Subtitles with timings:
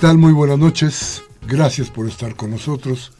[0.00, 0.16] Tal?
[0.16, 1.24] Muy buenas noches.
[1.42, 3.10] Gracias por estar con nosotros.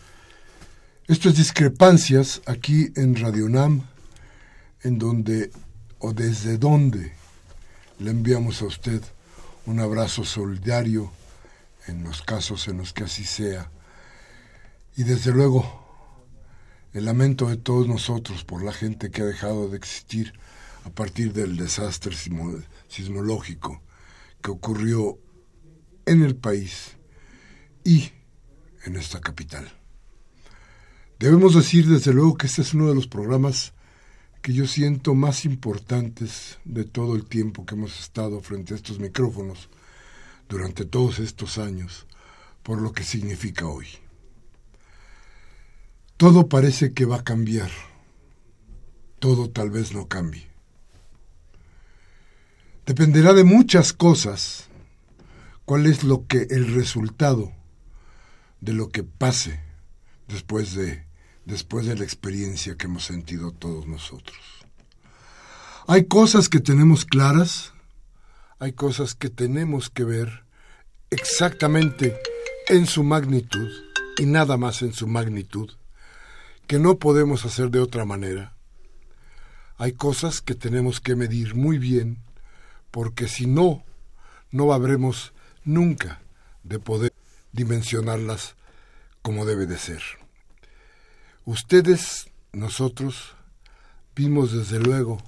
[1.08, 3.82] Esto es Discrepancias aquí en Radio NAM,
[4.82, 5.50] en donde
[5.98, 7.12] o desde donde
[7.98, 9.02] le enviamos a usted
[9.66, 11.10] un abrazo solidario
[11.88, 13.72] en los casos en los que así sea.
[14.96, 15.84] Y desde luego
[16.92, 20.32] el lamento de todos nosotros por la gente que ha dejado de existir
[20.84, 22.14] a partir del desastre
[22.88, 23.82] sismológico
[24.40, 25.18] que ocurrió
[26.08, 26.96] en el país
[27.84, 28.10] y
[28.84, 29.70] en esta capital.
[31.18, 33.72] Debemos decir desde luego que este es uno de los programas
[34.42, 39.00] que yo siento más importantes de todo el tiempo que hemos estado frente a estos
[39.00, 39.68] micrófonos
[40.48, 42.06] durante todos estos años,
[42.62, 43.86] por lo que significa hoy.
[46.16, 47.70] Todo parece que va a cambiar,
[49.18, 50.46] todo tal vez no cambie.
[52.86, 54.67] Dependerá de muchas cosas
[55.68, 57.52] cuál es lo que el resultado
[58.62, 59.60] de lo que pase
[60.26, 61.04] después de
[61.44, 64.38] después de la experiencia que hemos sentido todos nosotros.
[65.86, 67.74] Hay cosas que tenemos claras,
[68.58, 70.44] hay cosas que tenemos que ver
[71.10, 72.16] exactamente
[72.68, 73.68] en su magnitud
[74.16, 75.70] y nada más en su magnitud,
[76.66, 78.56] que no podemos hacer de otra manera.
[79.76, 82.22] Hay cosas que tenemos que medir muy bien,
[82.90, 83.84] porque si no,
[84.50, 85.34] no habremos
[85.64, 86.20] nunca
[86.62, 87.12] de poder
[87.52, 88.54] dimensionarlas
[89.22, 90.02] como debe de ser.
[91.44, 93.34] Ustedes, nosotros,
[94.14, 95.18] vimos desde luego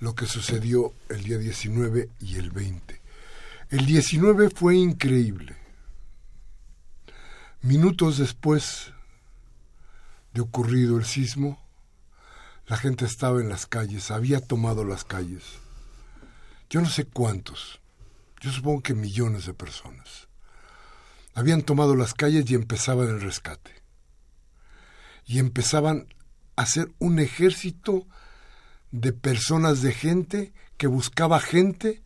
[0.00, 3.00] lo que sucedió el día 19 y el 20.
[3.70, 5.56] El 19 fue increíble.
[7.62, 8.92] Minutos después
[10.34, 11.58] de ocurrido el sismo,
[12.66, 15.42] la gente estaba en las calles, había tomado las calles.
[16.68, 17.80] Yo no sé cuántos,
[18.44, 20.28] yo supongo que millones de personas,
[21.32, 23.70] habían tomado las calles y empezaban el rescate.
[25.24, 26.14] Y empezaban
[26.54, 28.06] a hacer un ejército
[28.90, 32.02] de personas, de gente que buscaba gente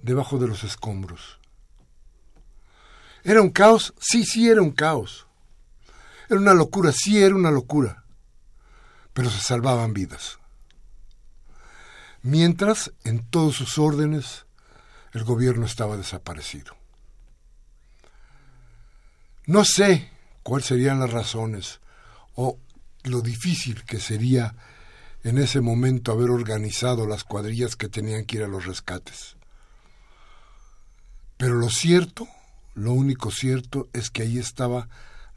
[0.00, 1.40] debajo de los escombros.
[3.24, 3.92] ¿Era un caos?
[3.98, 5.26] Sí, sí, era un caos.
[6.28, 8.04] Era una locura, sí, era una locura.
[9.12, 10.38] Pero se salvaban vidas.
[12.22, 14.46] Mientras, en todos sus órdenes,
[15.12, 16.76] el gobierno estaba desaparecido.
[19.46, 20.10] No sé
[20.42, 21.80] cuáles serían las razones
[22.34, 22.58] o
[23.04, 24.54] lo difícil que sería
[25.24, 29.36] en ese momento haber organizado las cuadrillas que tenían que ir a los rescates.
[31.36, 32.28] Pero lo cierto,
[32.74, 34.88] lo único cierto, es que ahí estaba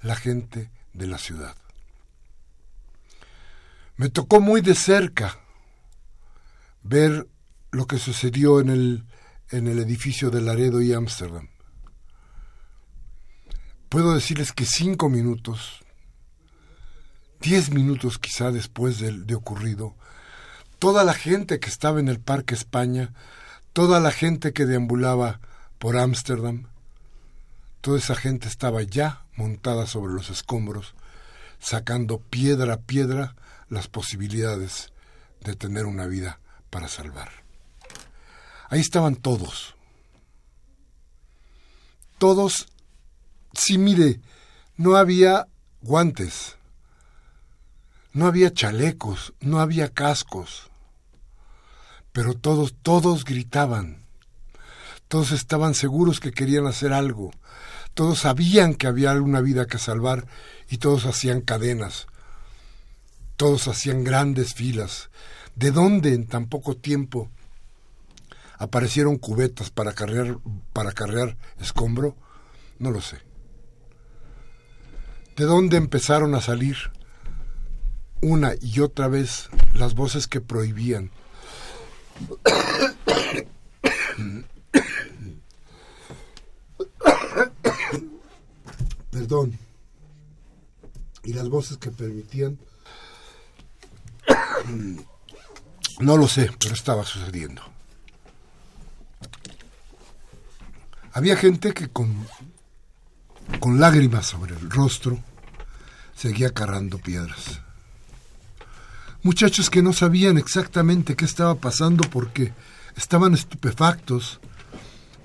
[0.02, 1.56] la gente de la ciudad.
[3.96, 5.40] Me tocó muy de cerca
[6.84, 7.28] ver
[7.72, 9.04] lo que sucedió en el
[9.54, 11.48] en el edificio de Laredo y Ámsterdam.
[13.88, 15.86] Puedo decirles que cinco minutos,
[17.40, 19.96] diez minutos quizá después de, de ocurrido,
[20.80, 23.14] toda la gente que estaba en el Parque España,
[23.74, 25.40] toda la gente que deambulaba
[25.78, 26.70] por Ámsterdam,
[27.82, 30.96] toda esa gente estaba ya montada sobre los escombros,
[31.60, 33.36] sacando piedra a piedra
[33.70, 34.92] las posibilidades
[35.42, 36.40] de tener una vida
[36.72, 37.43] para salvar.
[38.74, 39.76] Ahí estaban todos.
[42.18, 42.66] Todos,
[43.54, 44.20] sí, mire,
[44.78, 45.46] no había
[45.84, 46.56] guantes,
[48.14, 50.72] no había chalecos, no había cascos,
[52.14, 54.08] pero todos, todos gritaban.
[55.08, 57.30] Todos estaban seguros que querían hacer algo.
[57.94, 60.26] Todos sabían que había alguna vida que salvar
[60.68, 62.08] y todos hacían cadenas.
[63.38, 65.12] Todos hacían grandes filas.
[65.56, 67.30] ¿De dónde en tan poco tiempo
[68.58, 70.38] aparecieron cubetas para carrear,
[70.74, 72.16] para carrear escombro?
[72.80, 73.18] No lo sé.
[75.36, 76.78] ¿De dónde empezaron a salir
[78.22, 81.10] una y otra vez las voces que prohibían?
[89.12, 89.58] Perdón.
[91.24, 92.60] Y las voces que permitían...
[96.00, 97.62] No lo sé, pero estaba sucediendo.
[101.14, 102.26] Había gente que con,
[103.60, 105.20] con lágrimas sobre el rostro
[106.16, 107.62] seguía cargando piedras.
[109.22, 112.52] Muchachos que no sabían exactamente qué estaba pasando porque
[112.98, 114.40] estaban estupefactos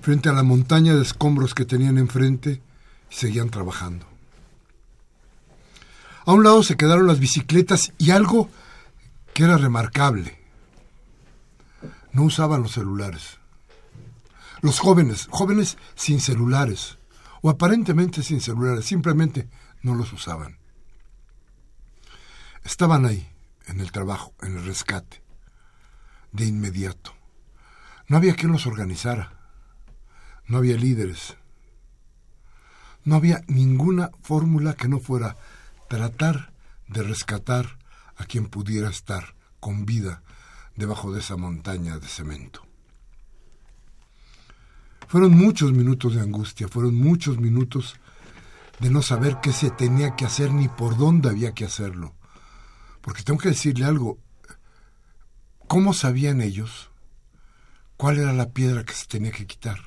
[0.02, 2.61] frente a la montaña de escombros que tenían enfrente
[3.11, 4.06] y seguían trabajando.
[6.26, 8.50] A un lado se quedaron las bicicletas y algo
[9.32, 10.38] que era remarcable.
[12.12, 13.38] No usaban los celulares.
[14.60, 16.99] Los jóvenes, jóvenes sin celulares,
[17.43, 19.49] o aparentemente sin celulares, simplemente
[19.82, 20.58] no los usaban.
[22.64, 23.28] Estaban ahí,
[23.66, 25.22] en el trabajo, en el rescate,
[26.32, 27.14] de inmediato.
[28.08, 29.32] No había quien los organizara,
[30.46, 31.37] no había líderes,
[33.05, 35.37] no había ninguna fórmula que no fuera
[35.88, 36.52] tratar
[36.88, 37.78] de rescatar
[38.16, 40.22] a quien pudiera estar con vida
[40.76, 42.68] debajo de esa montaña de cemento.
[45.08, 47.96] Fueron muchos minutos de angustia, fueron muchos minutos
[48.78, 52.14] de no saber qué se tenía que hacer ni por dónde había que hacerlo.
[53.00, 54.19] Porque tengo que decirle algo,
[55.66, 56.90] ¿cómo sabían ellos
[57.96, 59.78] cuál era la piedra que se tenía que quitar?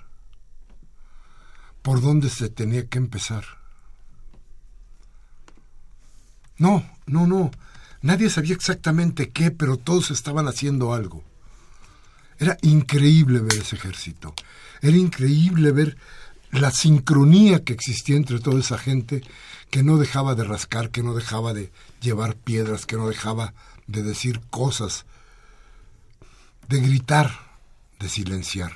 [1.84, 3.46] ¿Por dónde se tenía que empezar?
[6.58, 7.52] No, no, no.
[8.02, 11.24] Nadie sabía exactamente qué, pero todos estaban haciendo algo.
[12.40, 14.34] Era increíble ver ese ejército.
[14.82, 15.98] Era increíble ver
[16.52, 19.24] la sincronía que existía entre toda esa gente
[19.70, 23.54] que no dejaba de rascar, que no dejaba de llevar piedras, que no dejaba
[23.88, 25.06] de decir cosas,
[26.68, 27.58] de gritar,
[28.00, 28.74] de silenciar.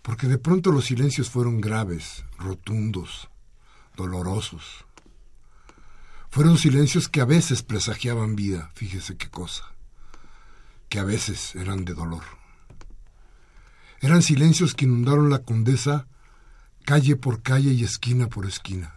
[0.00, 3.28] Porque de pronto los silencios fueron graves, rotundos,
[3.96, 4.84] dolorosos.
[6.30, 9.64] Fueron silencios que a veces presagiaban vida, fíjese qué cosa,
[10.88, 12.41] que a veces eran de dolor.
[14.02, 16.08] Eran silencios que inundaron la condesa
[16.84, 18.94] calle por calle y esquina por esquina.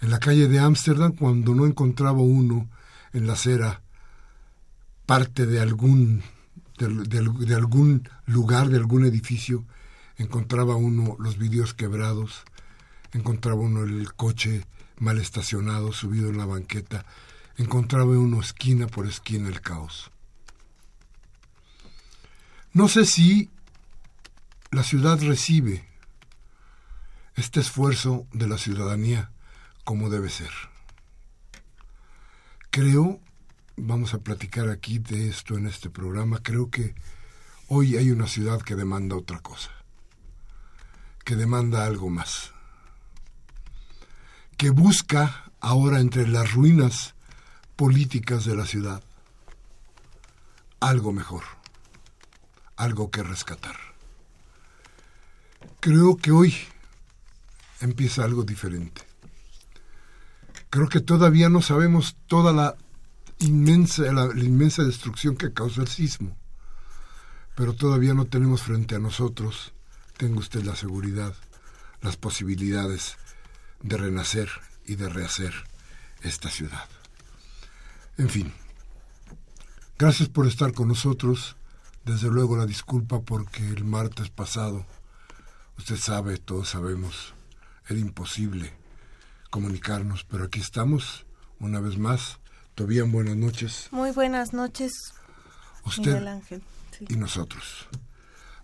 [0.00, 2.70] En la calle de Ámsterdam, cuando no encontraba uno
[3.12, 3.82] en la acera
[5.04, 6.22] parte de algún,
[6.78, 9.66] de, algún lugar, de algún edificio,
[10.16, 12.44] encontraba uno los vidrios quebrados,
[13.12, 14.64] encontraba uno el coche
[14.98, 17.04] mal estacionado, subido en la banqueta,
[17.58, 20.10] encontraba uno esquina por esquina el caos.
[22.72, 23.50] No sé si
[24.70, 25.84] la ciudad recibe
[27.34, 29.32] este esfuerzo de la ciudadanía
[29.82, 30.52] como debe ser.
[32.70, 33.18] Creo,
[33.76, 36.94] vamos a platicar aquí de esto en este programa, creo que
[37.66, 39.72] hoy hay una ciudad que demanda otra cosa,
[41.24, 42.52] que demanda algo más,
[44.56, 47.16] que busca ahora entre las ruinas
[47.74, 49.02] políticas de la ciudad
[50.78, 51.59] algo mejor
[52.80, 53.76] algo que rescatar.
[55.80, 56.54] Creo que hoy
[57.80, 59.02] empieza algo diferente.
[60.70, 62.76] Creo que todavía no sabemos toda la
[63.38, 66.36] inmensa, la, inmensa destrucción que causa el sismo,
[67.54, 69.74] pero todavía no tenemos frente a nosotros,
[70.16, 71.34] tengo usted la seguridad,
[72.00, 73.16] las posibilidades
[73.82, 74.48] de renacer
[74.86, 75.52] y de rehacer
[76.22, 76.88] esta ciudad.
[78.16, 78.52] En fin,
[79.98, 81.56] gracias por estar con nosotros
[82.04, 84.86] desde luego la disculpa porque el martes pasado,
[85.78, 87.34] usted sabe, todos sabemos,
[87.88, 88.72] era imposible
[89.50, 91.26] comunicarnos, pero aquí estamos
[91.58, 92.38] una vez más.
[92.74, 93.88] Todavía buenas noches.
[93.90, 94.92] Muy buenas noches.
[95.84, 96.40] Usted
[97.08, 97.88] y nosotros.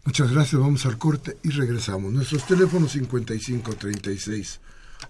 [0.04, 2.12] Muchas gracias, vamos al corte y regresamos.
[2.12, 4.60] Nuestros teléfonos 5536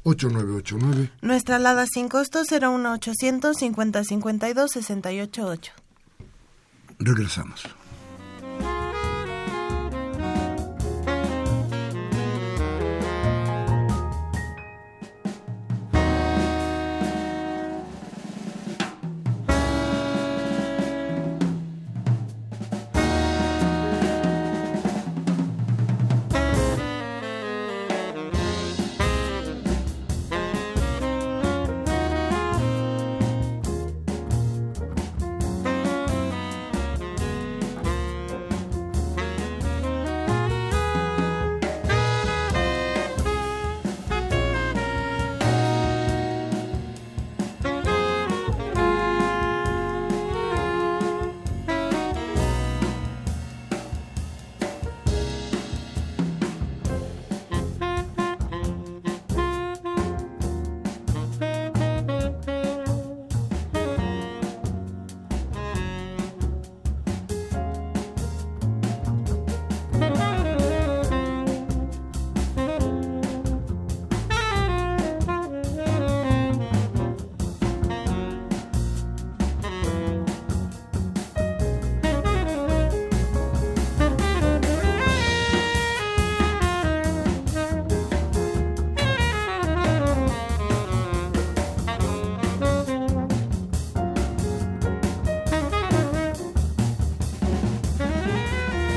[0.03, 1.13] 8989.
[1.21, 5.73] Nuestra alada sin costo 01800 5052 688.
[6.99, 7.63] Regresamos.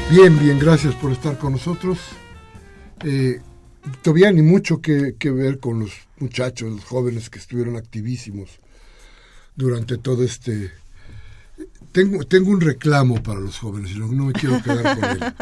[0.10, 2.00] Bien, bien, gracias por estar con nosotros.
[3.04, 3.42] Eh,
[4.02, 8.50] todavía ni mucho que, ver con los muchachos, los jóvenes que estuvieron activísimos
[9.56, 10.72] durante todo este...
[11.92, 15.34] Tengo, tengo un reclamo para los jóvenes y no, no me quiero quedar con él.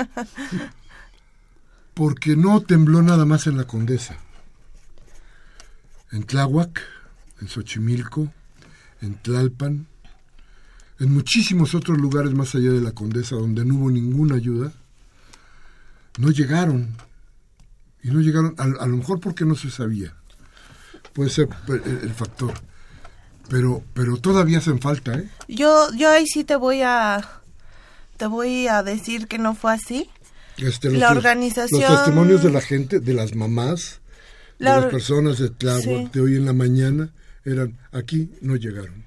[1.93, 4.17] Porque no tembló nada más en la Condesa.
[6.11, 6.81] En Tláhuac,
[7.39, 8.33] en Xochimilco,
[9.01, 9.87] en Tlalpan,
[10.99, 14.71] en muchísimos otros lugares más allá de la Condesa donde no hubo ninguna ayuda,
[16.17, 16.95] no llegaron.
[18.03, 20.13] Y no llegaron, a, lo mejor porque no se sabía.
[21.13, 22.53] Puede ser el, factor.
[23.49, 25.29] Pero, pero todavía hacen falta, ¿eh?
[25.47, 27.41] Yo, yo ahí sí te voy a,
[28.17, 30.09] te voy a decir que no fue así.
[30.57, 31.81] Este, la organización...
[31.81, 33.99] Los testimonios de la gente, de las mamás,
[34.59, 37.11] de las personas de Tláhuac de hoy en la mañana,
[37.45, 39.03] eran, aquí no llegaron.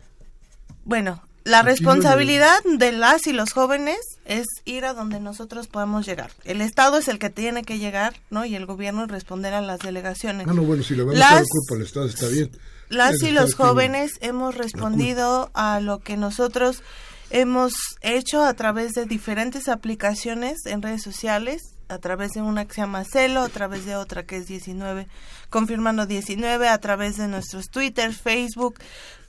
[0.85, 6.31] Bueno, la responsabilidad de las y los jóvenes es ir a donde nosotros podamos llegar.
[6.45, 8.45] El Estado es el que tiene que llegar, ¿no?
[8.45, 10.47] Y el gobierno responder a las delegaciones.
[10.49, 12.51] Ah, no, bueno, si le vamos a dar culpa al Estado está bien.
[12.89, 16.83] Las y los jóvenes hemos respondido a lo que nosotros
[17.31, 22.75] hemos hecho a través de diferentes aplicaciones en redes sociales, a través de una que
[22.75, 25.09] se llama Celo, a través de otra que es 19,
[25.49, 28.79] confirmando 19, a través de nuestros Twitter, Facebook,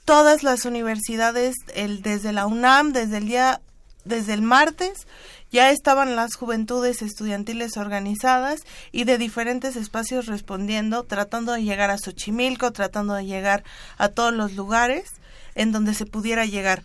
[0.04, 3.60] todas las universidades, el, desde la UNAM, desde el día,
[4.04, 5.06] desde el martes,
[5.50, 11.98] ya estaban las juventudes estudiantiles organizadas y de diferentes espacios respondiendo, tratando de llegar a
[11.98, 13.62] Xochimilco, tratando de llegar
[13.98, 15.10] a todos los lugares
[15.54, 16.82] en donde se pudiera llegar.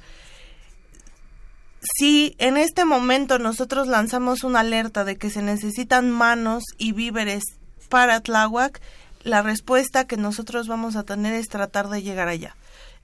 [1.97, 7.43] Si en este momento nosotros lanzamos una alerta de que se necesitan manos y víveres
[7.87, 8.81] para Tláhuac,
[9.23, 12.55] la respuesta que nosotros vamos a tener es tratar de llegar allá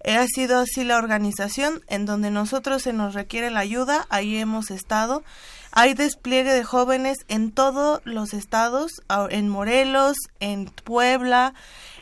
[0.06, 4.72] ha sido así la organización en donde nosotros se nos requiere la ayuda, ahí hemos
[4.72, 5.24] estado.
[5.72, 8.92] Hay despliegue de jóvenes en todos los estados,
[9.30, 11.54] en Morelos, en Puebla,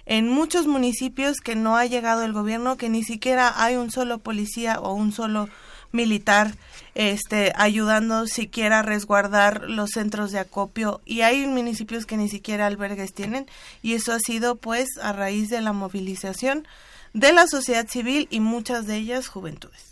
[0.05, 4.17] en muchos municipios que no ha llegado el gobierno, que ni siquiera hay un solo
[4.17, 5.48] policía o un solo
[5.91, 6.55] militar
[6.96, 12.67] este ayudando siquiera a resguardar los centros de acopio y hay municipios que ni siquiera
[12.67, 13.48] albergues tienen
[13.81, 16.67] y eso ha sido pues a raíz de la movilización
[17.13, 19.91] de la sociedad civil y muchas de ellas juventudes.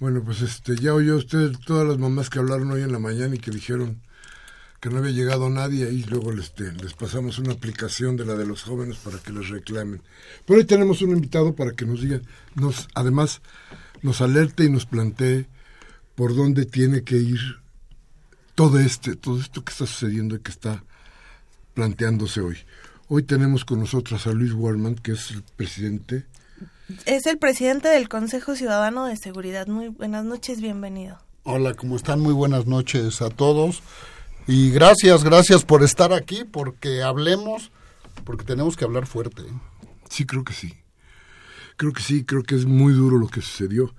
[0.00, 3.34] Bueno, pues este, ya oyó usted todas las mamás que hablaron hoy en la mañana
[3.34, 4.00] y que dijeron
[4.80, 8.34] que no había llegado nadie y luego les, este, les pasamos una aplicación de la
[8.34, 10.00] de los jóvenes para que les reclamen.
[10.46, 12.20] Pero hoy tenemos un invitado para que nos diga,
[12.54, 13.42] nos, además
[14.02, 15.46] nos alerte y nos plantee
[16.14, 17.40] por dónde tiene que ir
[18.54, 20.84] todo este, todo esto que está sucediendo y que está
[21.74, 22.58] planteándose hoy.
[23.10, 26.26] Hoy tenemos con nosotros a Luis Warman, que es el presidente.
[27.06, 29.66] Es el presidente del Consejo Ciudadano de Seguridad.
[29.66, 31.18] Muy buenas noches, bienvenido.
[31.44, 32.20] Hola, ¿cómo están?
[32.20, 33.82] Muy buenas noches a todos.
[34.46, 37.72] Y gracias, gracias por estar aquí, porque hablemos,
[38.24, 39.42] porque tenemos que hablar fuerte.
[40.10, 40.74] Sí, creo que sí.
[41.78, 43.94] Creo que sí, creo que es muy duro lo que sucedió.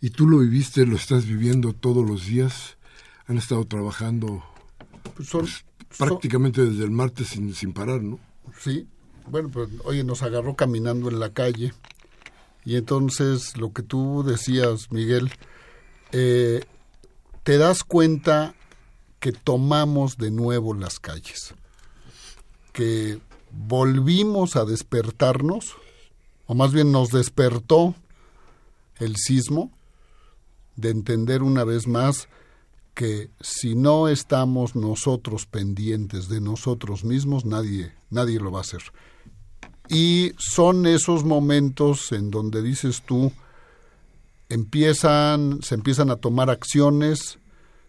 [0.00, 2.76] Y tú lo viviste, lo estás viviendo todos los días.
[3.26, 4.44] Han estado trabajando
[5.16, 5.64] pues pues,
[5.98, 8.20] prácticamente desde el martes sin, sin parar, ¿no?
[8.58, 8.86] Sí.
[9.26, 11.72] Bueno, pues oye, nos agarró caminando en la calle.
[12.64, 15.30] Y entonces lo que tú decías, Miguel,
[16.12, 16.64] eh,
[17.42, 18.54] te das cuenta
[19.20, 21.54] que tomamos de nuevo las calles,
[22.72, 23.20] que
[23.50, 25.76] volvimos a despertarnos,
[26.46, 27.94] o más bien nos despertó
[28.98, 29.70] el sismo,
[30.76, 32.28] de entender una vez más
[32.94, 38.82] que si no estamos nosotros pendientes de nosotros mismos, nadie, nadie lo va a hacer.
[39.88, 43.32] Y son esos momentos en donde dices tú,
[44.48, 47.38] empiezan, se empiezan a tomar acciones,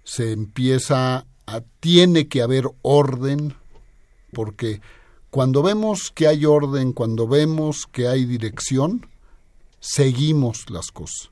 [0.04, 3.54] se empieza a, tiene que haber orden,
[4.34, 4.82] porque
[5.30, 9.08] cuando vemos que hay orden, cuando vemos que hay dirección,
[9.80, 11.30] seguimos las cosas.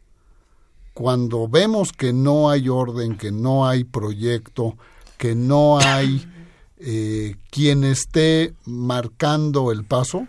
[0.94, 4.78] Cuando vemos que no hay orden, que no hay proyecto,
[5.18, 6.28] que no hay
[6.78, 10.28] eh, quien esté marcando el paso,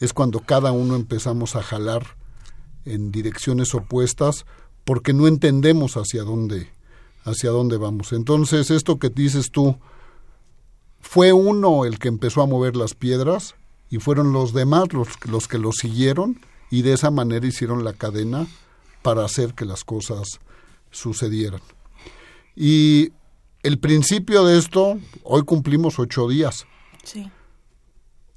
[0.00, 2.16] es cuando cada uno empezamos a jalar
[2.84, 4.46] en direcciones opuestas
[4.84, 6.70] porque no entendemos hacia dónde
[7.26, 8.12] hacia dónde vamos.
[8.12, 9.76] Entonces, esto que dices tú,
[11.00, 13.56] fue uno el que empezó a mover las piedras
[13.90, 17.92] y fueron los demás los, los que lo siguieron y de esa manera hicieron la
[17.92, 18.46] cadena
[19.06, 20.40] para hacer que las cosas
[20.90, 21.60] sucedieran.
[22.56, 23.12] Y
[23.62, 26.66] el principio de esto, hoy cumplimos ocho días.
[27.04, 27.30] Sí.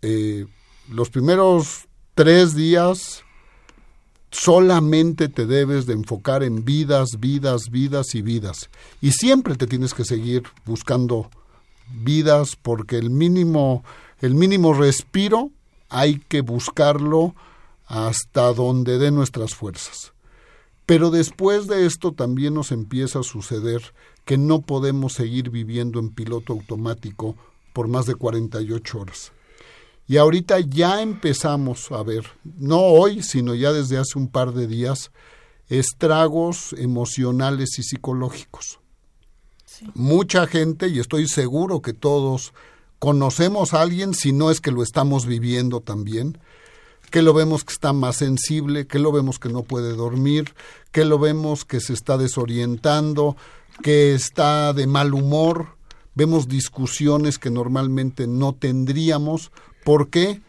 [0.04, 0.46] Eh,
[0.88, 3.24] los primeros tres días
[4.30, 8.70] solamente te debes de enfocar en vidas, vidas, vidas y vidas.
[9.02, 11.32] Y siempre te tienes que seguir buscando
[11.92, 13.84] vidas porque el mínimo,
[14.22, 15.50] el mínimo respiro
[15.90, 17.34] hay que buscarlo
[17.88, 20.14] hasta donde dé nuestras fuerzas.
[20.90, 23.94] Pero después de esto también nos empieza a suceder
[24.26, 27.36] que no podemos seguir viviendo en piloto automático
[27.74, 29.32] por más de 48 horas.
[30.08, 32.26] Y ahorita ya empezamos a ver,
[32.58, 35.12] no hoy, sino ya desde hace un par de días,
[35.68, 38.80] estragos emocionales y psicológicos.
[39.94, 42.52] Mucha gente, y estoy seguro que todos
[42.98, 46.40] conocemos a alguien, si no es que lo estamos viviendo también,
[47.10, 50.54] que lo vemos que está más sensible, que lo vemos que no puede dormir,
[50.92, 53.36] que lo vemos que se está desorientando,
[53.84, 55.78] que está de mal humor,
[56.16, 59.52] vemos discusiones que normalmente no tendríamos.
[59.84, 60.42] ¿Por qué?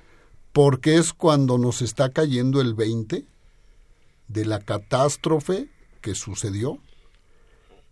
[0.52, 3.26] Porque es cuando nos está cayendo el 20
[4.28, 5.68] de la catástrofe
[6.00, 6.78] que sucedió.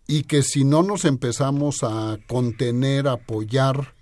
[0.07, 3.94] Y que si no nos empezamos a contener, apoyar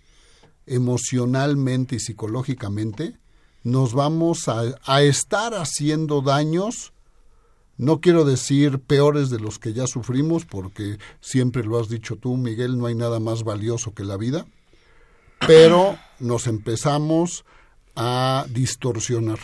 [0.67, 3.19] emocionalmente y psicológicamente,
[3.67, 6.93] nos vamos a, a, estar haciendo daños,
[7.77, 12.37] no quiero decir peores de los que ya sufrimos, porque siempre lo has dicho tú,
[12.37, 14.47] Miguel, no hay nada más valioso que la vida,
[15.49, 17.45] pero nos empezamos
[17.97, 19.41] a distorsionar.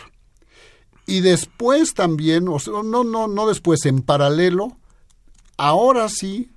[1.05, 4.77] Y después también, o sea, no, no, no después, en paralelo,
[5.57, 6.49] ahora sí,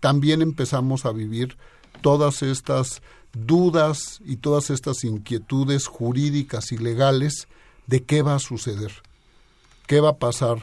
[0.00, 1.58] también empezamos a vivir
[2.00, 3.02] todas estas
[3.34, 7.48] dudas y todas estas inquietudes jurídicas y legales
[7.86, 8.92] de qué va a suceder,
[9.86, 10.62] qué va a pasar,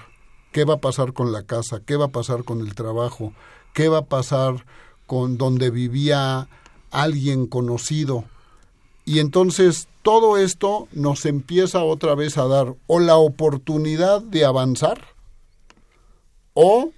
[0.52, 3.34] qué va a pasar con la casa, qué va a pasar con el trabajo,
[3.74, 4.66] qué va a pasar
[5.06, 6.48] con donde vivía
[6.90, 8.26] alguien conocido.
[9.06, 15.06] Y entonces todo esto nos empieza otra vez a dar o la oportunidad de avanzar
[16.54, 16.92] o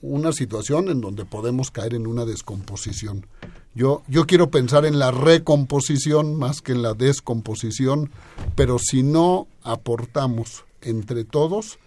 [0.00, 3.26] una situación en donde podemos caer en una descomposición.
[3.74, 8.10] Yo, yo quiero pensar en la recomposición más que en la descomposición,
[8.56, 11.78] pero si no aportamos entre todos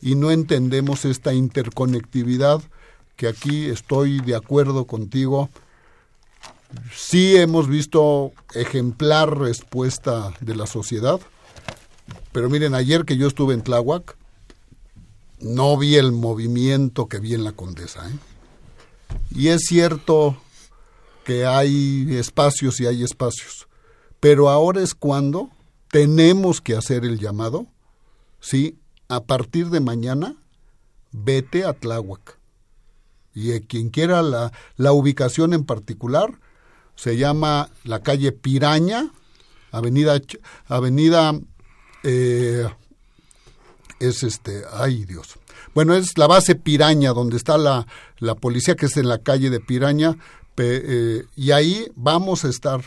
[0.00, 2.62] y no entendemos esta interconectividad,
[3.16, 5.50] que aquí estoy de acuerdo contigo,
[6.94, 11.20] Sí hemos visto ejemplar respuesta de la sociedad,
[12.32, 14.16] pero miren, ayer que yo estuve en Tláhuac,
[15.40, 18.08] no vi el movimiento que vi en la Condesa.
[18.08, 18.14] ¿eh?
[19.30, 20.36] Y es cierto
[21.26, 23.66] que hay espacios y hay espacios,
[24.20, 25.50] pero ahora es cuando
[25.90, 27.66] tenemos que hacer el llamado,
[28.40, 28.78] ¿sí?
[29.08, 30.36] A partir de mañana,
[31.10, 32.38] vete a Tláhuac.
[33.34, 36.38] Y quien quiera la, la ubicación en particular,
[36.94, 39.10] se llama la calle Piraña,
[39.72, 40.20] avenida,
[40.68, 41.32] avenida
[42.04, 42.68] eh,
[43.98, 45.38] es este, ay Dios.
[45.74, 47.86] Bueno, es la base Piraña, donde está la,
[48.18, 50.16] la policía, que es en la calle de Piraña,
[50.58, 52.80] eh, y ahí vamos a estar.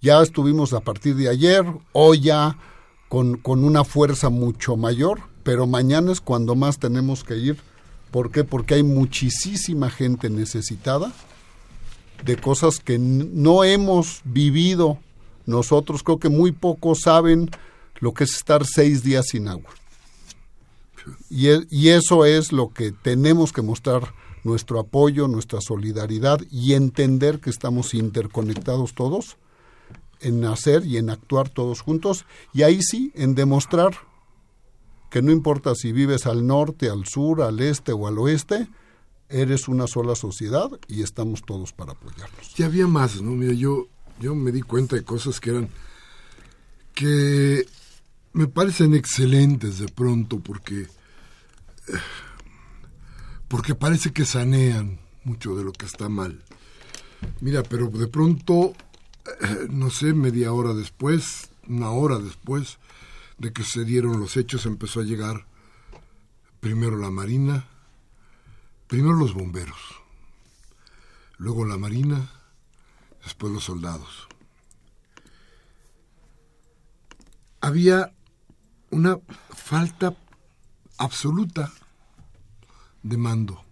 [0.00, 2.58] Ya estuvimos a partir de ayer, hoy ya
[3.08, 7.58] con, con una fuerza mucho mayor, pero mañana es cuando más tenemos que ir.
[8.10, 8.44] ¿Por qué?
[8.44, 11.12] Porque hay muchísima gente necesitada
[12.24, 14.98] de cosas que no hemos vivido
[15.46, 16.02] nosotros.
[16.02, 17.50] Creo que muy pocos saben
[18.00, 19.70] lo que es estar seis días sin agua.
[21.30, 26.74] Y, e, y eso es lo que tenemos que mostrar nuestro apoyo, nuestra solidaridad y
[26.74, 29.36] entender que estamos interconectados todos
[30.20, 33.92] en hacer y en actuar todos juntos y ahí sí en demostrar
[35.10, 38.68] que no importa si vives al norte, al sur, al este o al oeste,
[39.28, 42.58] eres una sola sociedad y estamos todos para apoyarnos.
[42.58, 43.32] Y había más, ¿no?
[43.32, 43.88] Mira, yo,
[44.20, 45.68] yo me di cuenta de cosas que eran
[46.94, 47.66] que
[48.32, 50.86] me parecen excelentes de pronto porque
[53.52, 56.42] porque parece que sanean mucho de lo que está mal.
[57.42, 58.72] Mira, pero de pronto,
[59.26, 62.78] eh, no sé, media hora después, una hora después
[63.36, 65.44] de que se dieron los hechos, empezó a llegar
[66.60, 67.66] primero la Marina,
[68.86, 70.00] primero los bomberos,
[71.36, 72.30] luego la Marina,
[73.22, 74.28] después los soldados.
[77.60, 78.14] Había
[78.90, 79.18] una
[79.50, 80.16] falta
[80.96, 81.70] absoluta
[83.02, 83.64] de mando.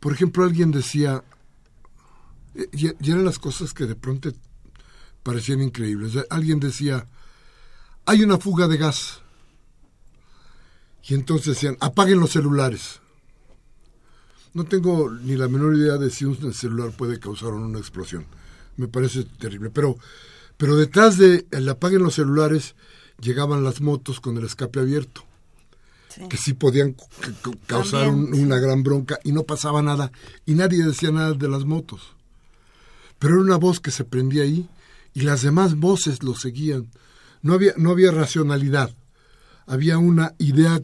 [0.00, 1.24] Por ejemplo, alguien decía,
[2.72, 4.30] y, eran las cosas que de pronto
[5.22, 7.08] parecían increíbles, alguien decía,
[8.04, 9.20] hay una fuga de gas.
[11.08, 13.00] Y entonces decían, apaguen los celulares.
[14.54, 18.26] No tengo ni la menor idea de si un celular puede causar una explosión.
[18.76, 19.70] Me parece terrible.
[19.70, 19.96] Pero,
[20.56, 22.74] pero detrás de el apaguen los celulares
[23.20, 25.25] llegaban las motos con el escape abierto
[26.28, 26.96] que sí podían
[27.66, 30.10] causar una gran bronca y no pasaba nada
[30.46, 32.14] y nadie decía nada de las motos.
[33.18, 34.68] Pero era una voz que se prendía ahí
[35.14, 36.90] y las demás voces lo seguían.
[37.42, 38.94] No había, no había racionalidad,
[39.66, 40.82] había una idea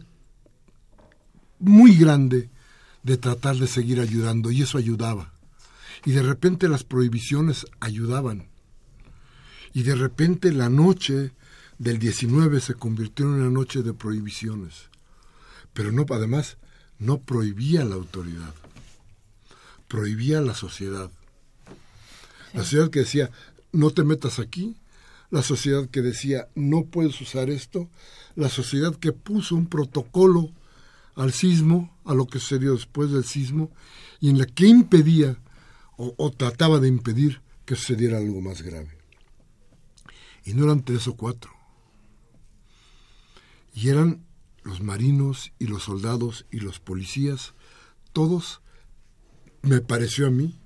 [1.58, 2.50] muy grande
[3.02, 5.32] de tratar de seguir ayudando y eso ayudaba.
[6.04, 8.48] Y de repente las prohibiciones ayudaban.
[9.72, 11.32] Y de repente la noche
[11.78, 14.91] del 19 se convirtió en una noche de prohibiciones
[15.72, 16.58] pero no, además,
[16.98, 18.54] no prohibía la autoridad,
[19.88, 21.10] prohibía la sociedad.
[22.52, 23.30] La sociedad que decía,
[23.72, 24.76] no te metas aquí,
[25.30, 27.88] la sociedad que decía, no puedes usar esto,
[28.36, 30.50] la sociedad que puso un protocolo
[31.14, 33.70] al sismo, a lo que sucedió después del sismo,
[34.20, 35.38] y en la que impedía
[35.96, 38.90] o, o trataba de impedir que sucediera algo más grave.
[40.44, 41.50] Y no eran tres o cuatro.
[43.74, 44.24] Y eran
[44.64, 47.54] los marinos y los soldados y los policías,
[48.12, 48.60] todos,
[49.62, 50.58] me pareció a mí,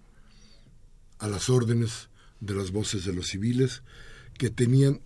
[1.18, 3.82] a las órdenes de las voces de los civiles,
[4.38, 5.00] que tenían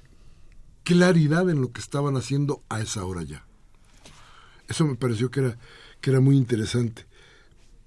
[0.82, 3.46] claridad en lo que estaban haciendo a esa hora ya.
[4.68, 5.58] Eso me pareció que era,
[6.00, 7.06] que era muy interesante.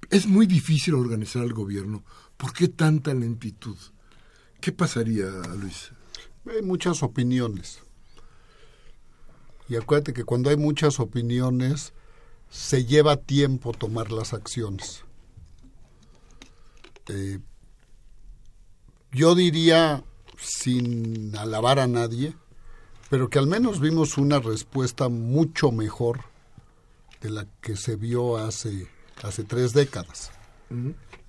[0.09, 2.03] Es muy difícil organizar el gobierno.
[2.37, 3.77] ¿Por qué tanta lentitud?
[4.59, 5.91] ¿Qué pasaría, Luis?
[6.45, 7.82] Hay muchas opiniones.
[9.69, 11.93] Y acuérdate que cuando hay muchas opiniones,
[12.49, 15.03] se lleva tiempo tomar las acciones.
[17.07, 17.39] Eh,
[19.11, 20.03] yo diría,
[20.37, 22.35] sin alabar a nadie,
[23.09, 26.21] pero que al menos vimos una respuesta mucho mejor
[27.21, 28.87] de la que se vio hace,
[29.21, 30.31] hace tres décadas.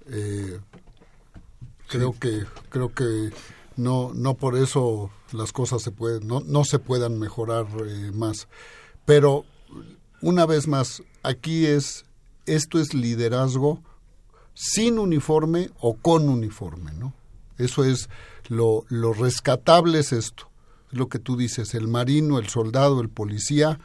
[0.07, 0.61] Eh,
[1.88, 3.31] creo que creo que
[3.76, 8.48] no no por eso las cosas se pueden, no, no se puedan mejorar eh, más.
[9.04, 9.44] Pero
[10.20, 12.04] una vez más, aquí es,
[12.46, 13.82] esto es liderazgo
[14.54, 17.12] sin uniforme o con uniforme, ¿no?
[17.58, 18.08] Eso es
[18.48, 20.48] lo, lo rescatable es esto,
[20.90, 23.78] es lo que tú dices, el marino, el soldado, el policía,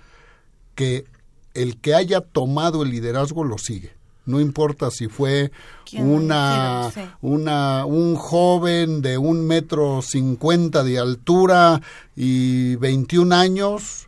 [0.76, 1.06] que
[1.54, 3.99] el que haya tomado el liderazgo lo sigue
[4.30, 5.52] no importa si fue
[5.98, 11.82] una, una, un joven de un metro cincuenta de altura
[12.16, 14.08] y 21 años,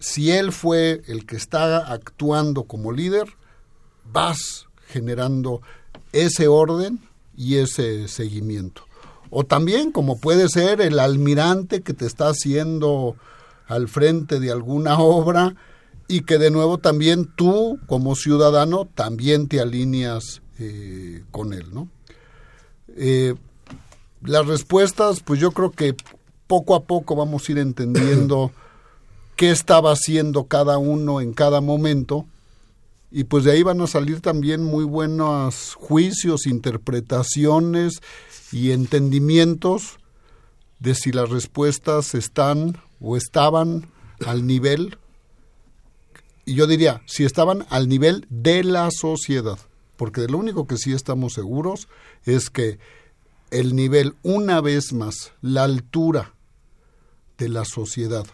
[0.00, 3.28] si él fue el que está actuando como líder,
[4.12, 5.62] vas generando
[6.12, 6.98] ese orden
[7.36, 8.82] y ese seguimiento.
[9.30, 13.14] O también como puede ser el almirante que te está haciendo
[13.68, 15.54] al frente de alguna obra
[16.08, 21.88] y que de nuevo también tú como ciudadano también te alineas eh, con él, ¿no?
[22.96, 23.34] Eh,
[24.22, 25.94] las respuestas, pues yo creo que
[26.46, 28.50] poco a poco vamos a ir entendiendo
[29.36, 32.26] qué estaba haciendo cada uno en cada momento
[33.10, 38.00] y pues de ahí van a salir también muy buenos juicios, interpretaciones
[38.52, 39.98] y entendimientos
[40.78, 43.86] de si las respuestas están o estaban
[44.26, 44.98] al nivel,
[46.48, 49.58] y yo diría, si estaban al nivel de la sociedad,
[49.98, 51.88] porque de lo único que sí estamos seguros
[52.24, 52.78] es que
[53.50, 56.32] el nivel, una vez más, la altura
[57.36, 58.26] de la sociedad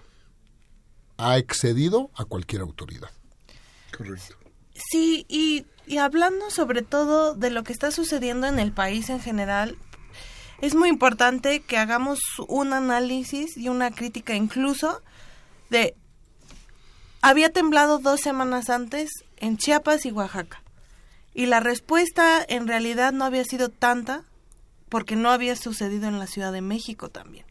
[1.16, 3.10] ha excedido a cualquier autoridad.
[3.96, 4.36] Correcto.
[4.92, 9.18] Sí, y, y hablando sobre todo de lo que está sucediendo en el país en
[9.18, 9.76] general,
[10.60, 15.02] es muy importante que hagamos un análisis y una crítica incluso
[15.68, 15.96] de...
[17.26, 19.08] Había temblado dos semanas antes
[19.38, 20.62] en Chiapas y Oaxaca.
[21.32, 24.24] Y la respuesta en realidad no había sido tanta
[24.90, 27.46] porque no había sucedido en la Ciudad de México también.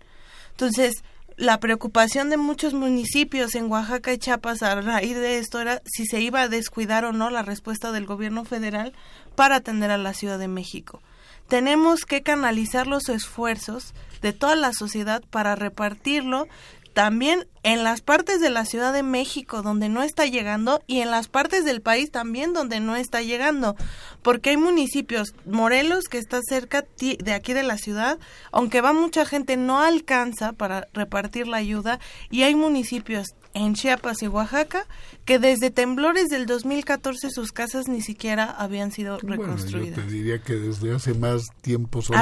[0.52, 1.04] Entonces,
[1.38, 6.06] la preocupación de muchos municipios en Oaxaca y Chiapas a raíz de esto era si
[6.06, 8.94] se iba a descuidar o no la respuesta del gobierno federal
[9.36, 11.02] para atender a la Ciudad de México.
[11.48, 16.48] Tenemos que canalizar los esfuerzos de toda la sociedad para repartirlo
[16.94, 21.12] también en las partes de la Ciudad de México donde no está llegando y en
[21.12, 23.76] las partes del país también donde no está llegando,
[24.22, 28.20] porque hay municipios, Morelos que está cerca de aquí de la ciudad,
[28.52, 34.24] aunque va mucha gente no alcanza para repartir la ayuda y hay municipios en Chiapas
[34.24, 34.86] y Oaxaca
[35.26, 39.96] que desde temblores del 2014 sus casas ni siquiera habían sido reconstruidas.
[39.96, 42.18] Bueno, yo te diría que desde hace más tiempo son,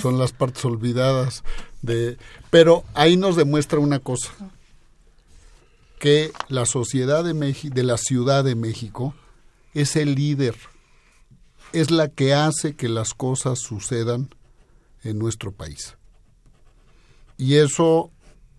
[0.00, 1.44] son las partes olvidadas
[1.82, 2.18] de
[2.50, 4.30] pero ahí nos demuestra una cosa
[5.98, 9.14] que la sociedad de México de la Ciudad de México
[9.74, 10.56] es el líder
[11.72, 14.34] es la que hace que las cosas sucedan
[15.02, 15.96] en nuestro país.
[17.36, 18.10] Y eso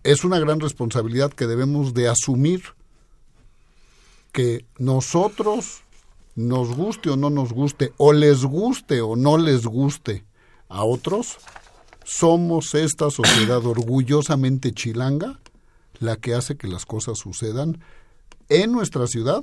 [0.02, 2.62] es una gran responsabilidad que debemos de asumir
[4.32, 5.82] que nosotros
[6.34, 10.24] nos guste o no nos guste, o les guste o no les guste
[10.68, 11.36] a otros,
[12.18, 15.40] somos esta sociedad orgullosamente chilanga
[15.98, 17.82] la que hace que las cosas sucedan
[18.48, 19.42] en nuestra ciudad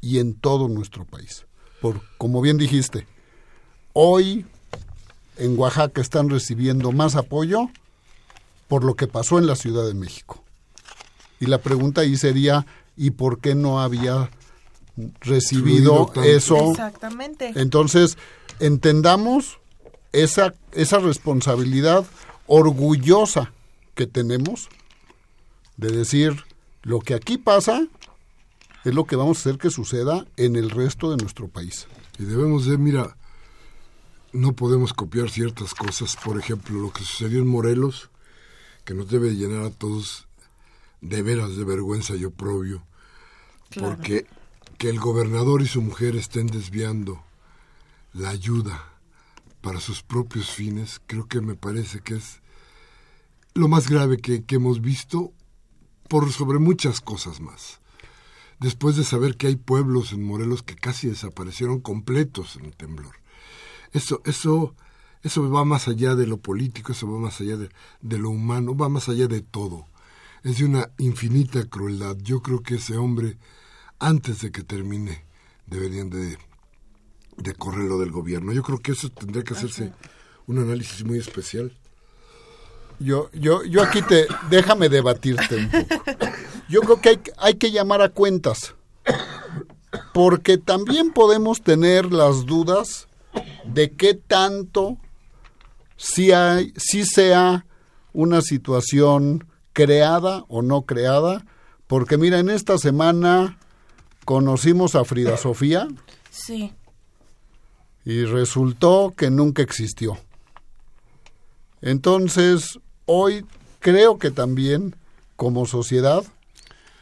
[0.00, 1.46] y en todo nuestro país.
[1.80, 3.06] Por, como bien dijiste,
[3.92, 4.46] hoy
[5.36, 7.68] en Oaxaca están recibiendo más apoyo
[8.66, 10.42] por lo que pasó en la Ciudad de México.
[11.38, 14.30] Y la pregunta ahí sería, ¿y por qué no había
[15.20, 16.70] recibido eso?
[16.70, 17.52] Exactamente.
[17.54, 18.18] Entonces,
[18.58, 19.59] entendamos
[20.12, 22.06] esa, esa responsabilidad
[22.46, 23.52] orgullosa
[23.94, 24.68] que tenemos
[25.76, 26.44] de decir,
[26.82, 27.86] lo que aquí pasa
[28.84, 31.86] es lo que vamos a hacer que suceda en el resto de nuestro país.
[32.18, 33.16] Y debemos de, mira,
[34.32, 38.10] no podemos copiar ciertas cosas, por ejemplo, lo que sucedió en Morelos,
[38.84, 40.26] que nos debe llenar a todos
[41.00, 42.82] de veras de vergüenza y oprobio,
[43.78, 44.26] porque
[44.78, 47.22] que el gobernador y su mujer estén desviando
[48.12, 48.89] la ayuda
[49.60, 52.40] para sus propios fines, creo que me parece que es
[53.54, 55.32] lo más grave que, hemos visto
[56.08, 57.80] por sobre muchas cosas más.
[58.58, 63.16] Después de saber que hay pueblos en Morelos que casi desaparecieron completos en el temblor.
[63.92, 64.74] Eso, eso
[65.22, 68.88] eso va más allá de lo político, eso va más allá de, lo humano, va
[68.88, 69.86] más allá de todo.
[70.42, 72.16] Es de una infinita crueldad.
[72.22, 73.36] Yo creo que ese hombre,
[73.98, 75.24] antes de que termine,
[75.66, 76.38] deberían de,
[77.36, 78.52] de correrlo del gobierno.
[78.52, 79.92] Yo creo que eso tendría que hacerse
[80.46, 81.72] un análisis muy especial.
[82.98, 86.04] Yo, yo, yo aquí te, déjame debatirte un poco.
[86.68, 88.74] Yo creo que hay, hay que llamar a cuentas,
[90.12, 93.08] porque también podemos tener las dudas
[93.64, 94.98] de qué tanto
[95.96, 97.66] si, hay, si sea
[98.12, 101.44] una situación creada o no creada,
[101.86, 103.58] porque mira, en esta semana
[104.24, 105.88] conocimos a Frida Sofía.
[106.30, 106.72] Sí.
[108.04, 110.18] Y resultó que nunca existió.
[111.82, 113.44] Entonces, hoy
[113.78, 114.96] creo que también,
[115.36, 116.24] como sociedad,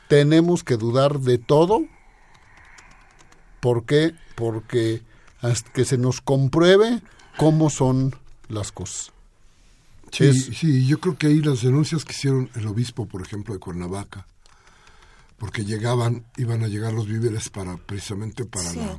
[0.08, 1.82] tenemos que dudar de todo.
[3.60, 4.14] ¿Por qué?
[4.34, 5.02] Porque
[5.40, 7.02] hasta que se nos compruebe
[7.36, 8.14] cómo son
[8.48, 9.12] las cosas.
[10.10, 13.60] Sí, sí, yo creo que ahí las denuncias que hicieron el obispo, por ejemplo, de
[13.60, 14.26] Cuernavaca,
[15.36, 18.98] porque llegaban, iban a llegar los víveres para precisamente para la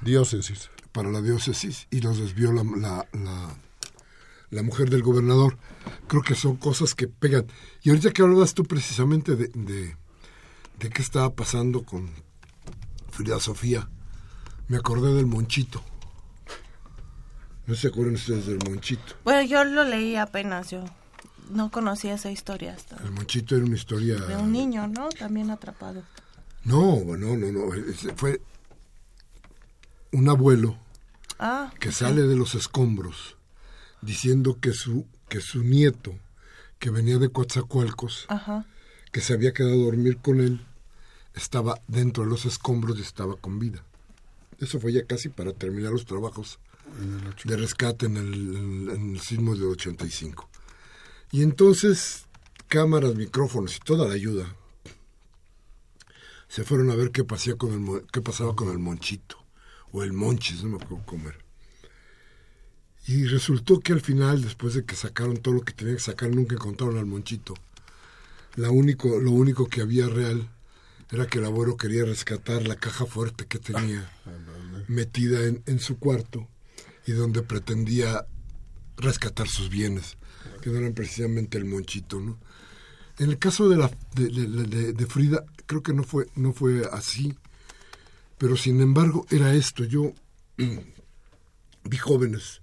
[0.00, 0.70] diócesis.
[0.96, 2.64] Para la diócesis y los desvió la,
[3.12, 3.54] la,
[4.48, 5.58] la, mujer del gobernador.
[6.08, 7.44] Creo que son cosas que pegan.
[7.82, 9.94] Y ahorita que hablabas tú precisamente de, de,
[10.78, 12.08] de qué estaba pasando con
[13.10, 13.90] Frida Sofía,
[14.68, 15.82] me acordé del Monchito.
[17.66, 19.16] ¿No se acuerdan ustedes del Monchito?
[19.22, 20.82] Bueno, yo lo leí apenas, yo.
[21.50, 22.96] No conocía esa historia hasta.
[23.04, 24.16] El Monchito era una historia...
[24.16, 25.10] De un niño, ¿no?
[25.10, 26.04] También atrapado.
[26.64, 27.70] No, no, no, no.
[28.16, 28.40] Fue
[30.12, 30.85] un abuelo
[31.38, 33.36] ah, que sale de los escombros
[34.02, 36.14] diciendo que su, que su nieto,
[36.78, 38.26] que venía de Coatzacoalcos,
[39.12, 40.64] que se había quedado a dormir con él,
[41.34, 43.82] estaba dentro de los escombros y estaba con vida.
[44.58, 46.58] Eso fue ya casi para terminar los trabajos
[47.44, 50.48] de rescate en el, en el sismo del 85.
[51.32, 52.26] Y entonces,
[52.68, 54.54] cámaras, micrófonos y toda la ayuda
[56.48, 59.36] se fueron a ver qué, pasaba con el, qué pasaba con el monchito,
[59.92, 61.38] o el monchis, no me acuerdo cómo era.
[63.06, 66.30] Y resultó que al final, después de que sacaron todo lo que tenían que sacar,
[66.30, 67.54] nunca encontraron al monchito.
[68.56, 70.48] La único, lo único que había real
[71.12, 74.10] era que el abuelo quería rescatar la caja fuerte que tenía
[74.88, 76.48] metida en, en su cuarto
[77.06, 78.26] y donde pretendía
[78.96, 80.16] rescatar sus bienes,
[80.62, 82.38] que no eran precisamente el monchito, ¿no?
[83.18, 87.34] En el caso de, la, de, de, Frida, creo que no fue, no fue así,
[88.38, 89.84] pero sin embargo era esto.
[89.84, 90.12] Yo
[91.84, 92.62] vi jóvenes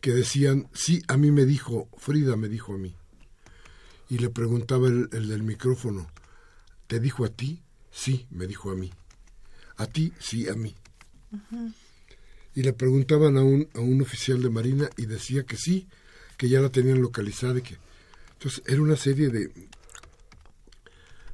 [0.00, 2.94] que decían, sí, a mí me dijo, Frida me dijo a mí.
[4.08, 6.08] Y le preguntaba el, del micrófono,
[6.86, 7.62] ¿te dijo a ti?
[7.90, 8.92] Sí, me dijo a mí.
[9.76, 10.12] ¿A ti?
[10.18, 10.74] Sí, a mí.
[12.54, 15.88] Y le preguntaban a un, a un oficial de Marina y decía que sí,
[16.36, 17.76] que ya la tenían localizada y que
[18.44, 19.50] entonces era una serie de...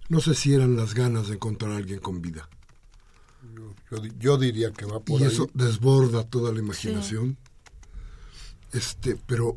[0.08, 2.48] No sé si eran las ganas de encontrar a alguien con vida.
[4.18, 5.30] Yo, diría que va por y ahí.
[5.32, 7.36] eso desborda toda la imaginación.
[8.72, 9.56] Este, pero,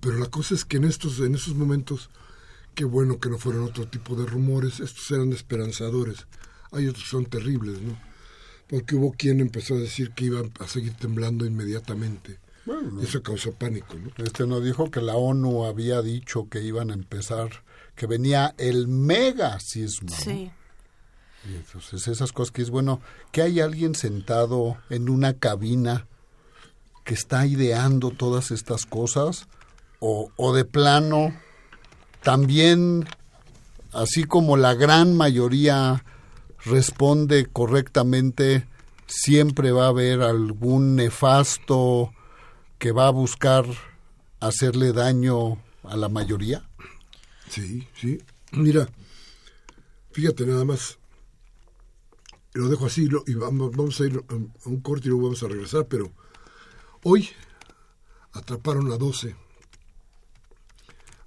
[0.00, 2.08] pero la cosa es que en estos, en esos momentos,
[2.74, 6.26] qué bueno que no fueron otro tipo de rumores, estos eran esperanzadores.
[6.72, 7.98] Hay otros que son terribles, ¿no?
[8.68, 12.38] Porque hubo quien empezó a decir que iban a seguir temblando inmediatamente.
[12.64, 14.10] Bueno, Eso causó pánico, ¿no?
[14.24, 17.62] Este no dijo que la ONU había dicho que iban a empezar,
[17.94, 20.08] que venía el mega sismo.
[20.08, 20.50] Sí.
[21.46, 23.00] Entonces esas cosas que es bueno,
[23.32, 26.06] que hay alguien sentado en una cabina
[27.04, 29.46] que está ideando todas estas cosas,
[30.00, 31.34] o, o de plano,
[32.22, 33.06] también,
[33.92, 36.04] así como la gran mayoría
[36.64, 38.66] responde correctamente,
[39.06, 42.12] siempre va a haber algún nefasto
[42.78, 43.66] que va a buscar
[44.40, 46.68] hacerle daño a la mayoría?
[47.48, 48.18] Sí, sí.
[48.52, 48.88] Mira,
[50.12, 50.98] fíjate nada más.
[52.54, 55.48] Lo dejo así y vamos, vamos a ir a un corte y luego vamos a
[55.48, 56.12] regresar, pero
[57.02, 57.28] hoy
[58.32, 59.34] atraparon a 12,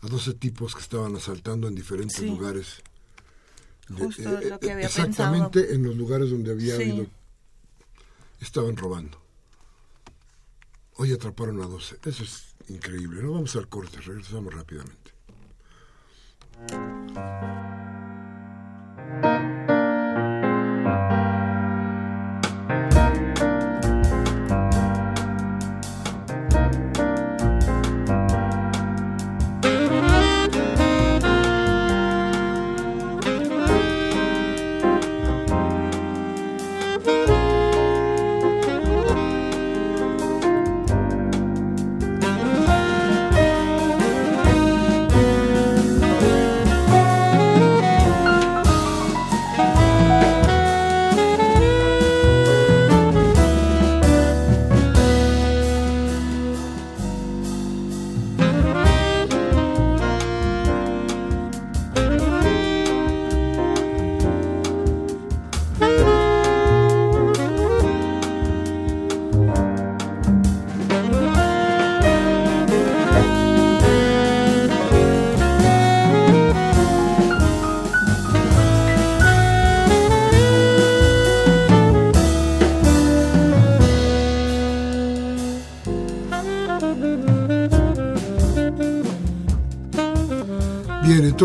[0.01, 2.81] a 12 tipos que estaban asaltando en diferentes lugares.
[3.89, 7.07] Justo lo eh, que había exactamente en los lugares donde había habido,
[8.39, 9.21] estaban robando.
[10.95, 11.99] Hoy atraparon a 12.
[12.05, 13.21] Eso es increíble.
[13.21, 15.11] No vamos al corte, regresamos rápidamente.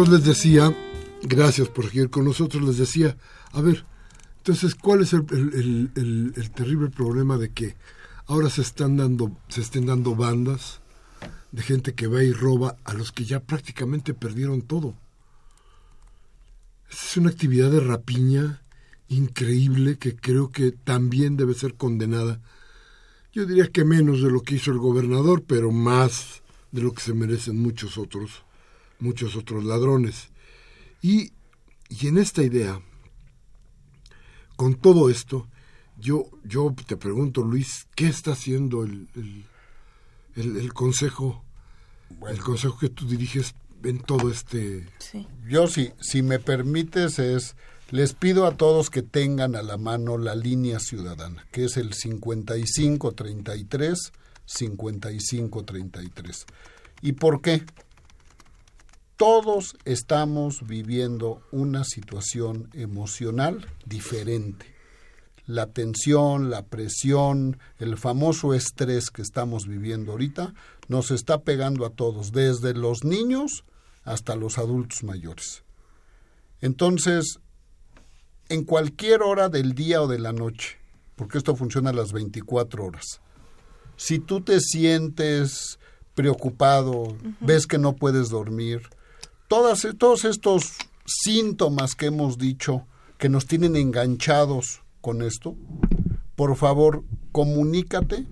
[0.09, 0.75] Les decía,
[1.23, 3.17] gracias por seguir con nosotros, les decía,
[3.53, 3.85] a ver,
[4.39, 7.77] entonces, ¿cuál es el, terrible problema de que
[8.27, 10.81] ahora se están dando, se estén dando bandas
[11.53, 14.95] de gente que va y roba a los que ya prácticamente perdieron todo?
[16.91, 18.63] es una actividad de rapiña
[19.09, 22.41] increíble que creo que también debe ser condenada.
[23.33, 27.03] Yo diría que menos de lo que hizo el gobernador, pero más de lo que
[27.03, 28.45] se merecen muchos otros
[29.03, 30.31] muchos otros ladrones.
[31.03, 31.33] Y,
[31.89, 32.81] y en esta idea,
[34.57, 35.49] con todo esto,
[35.99, 39.09] yo, yo te pregunto, Luis, ¿qué está haciendo el,
[40.37, 41.45] el, el, consejo,
[42.29, 44.87] el consejo que tú diriges en todo este...
[45.49, 47.57] Yo sí, si me permites es,
[47.91, 51.93] les pido a todos que tengan a la mano la línea ciudadana, que es el
[51.93, 54.13] 5533
[54.47, 56.47] 5533.
[57.03, 57.63] ¿Y por qué?
[59.23, 64.67] Todos estamos viviendo una situación emocional diferente.
[65.47, 70.55] La tensión, la presión, el famoso estrés que estamos viviendo ahorita
[70.89, 73.65] nos está pegando a todos, desde los niños
[74.03, 75.63] hasta los adultos mayores.
[76.61, 77.39] Entonces,
[78.49, 80.79] en cualquier hora del día o de la noche,
[81.15, 83.21] porque esto funciona a las 24 horas,
[83.95, 85.79] si tú te sientes
[86.17, 88.83] preocupado, ves que no puedes dormir,
[89.53, 92.87] todos estos síntomas que hemos dicho
[93.19, 95.57] que nos tienen enganchados con esto,
[96.37, 98.27] por favor, comunícate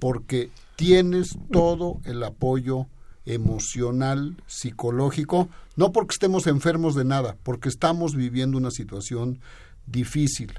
[0.00, 2.88] porque tienes todo el apoyo
[3.24, 9.38] emocional, psicológico, no porque estemos enfermos de nada, porque estamos viviendo una situación
[9.86, 10.54] difícil.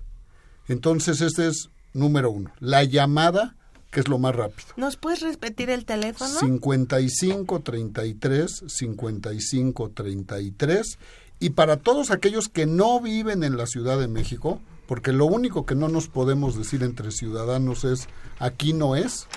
[0.69, 2.53] Entonces, este es número uno.
[2.61, 3.57] La llamada,
[3.93, 4.69] que es lo más rápido.
[4.75, 6.39] ¿Nos puedes repetir el teléfono?
[6.39, 10.97] 55 33 55 33
[11.39, 15.65] y para todos aquellos que no viven en la Ciudad de México, porque lo único
[15.65, 18.07] que no nos podemos decir entre ciudadanos es
[18.39, 19.27] aquí no es,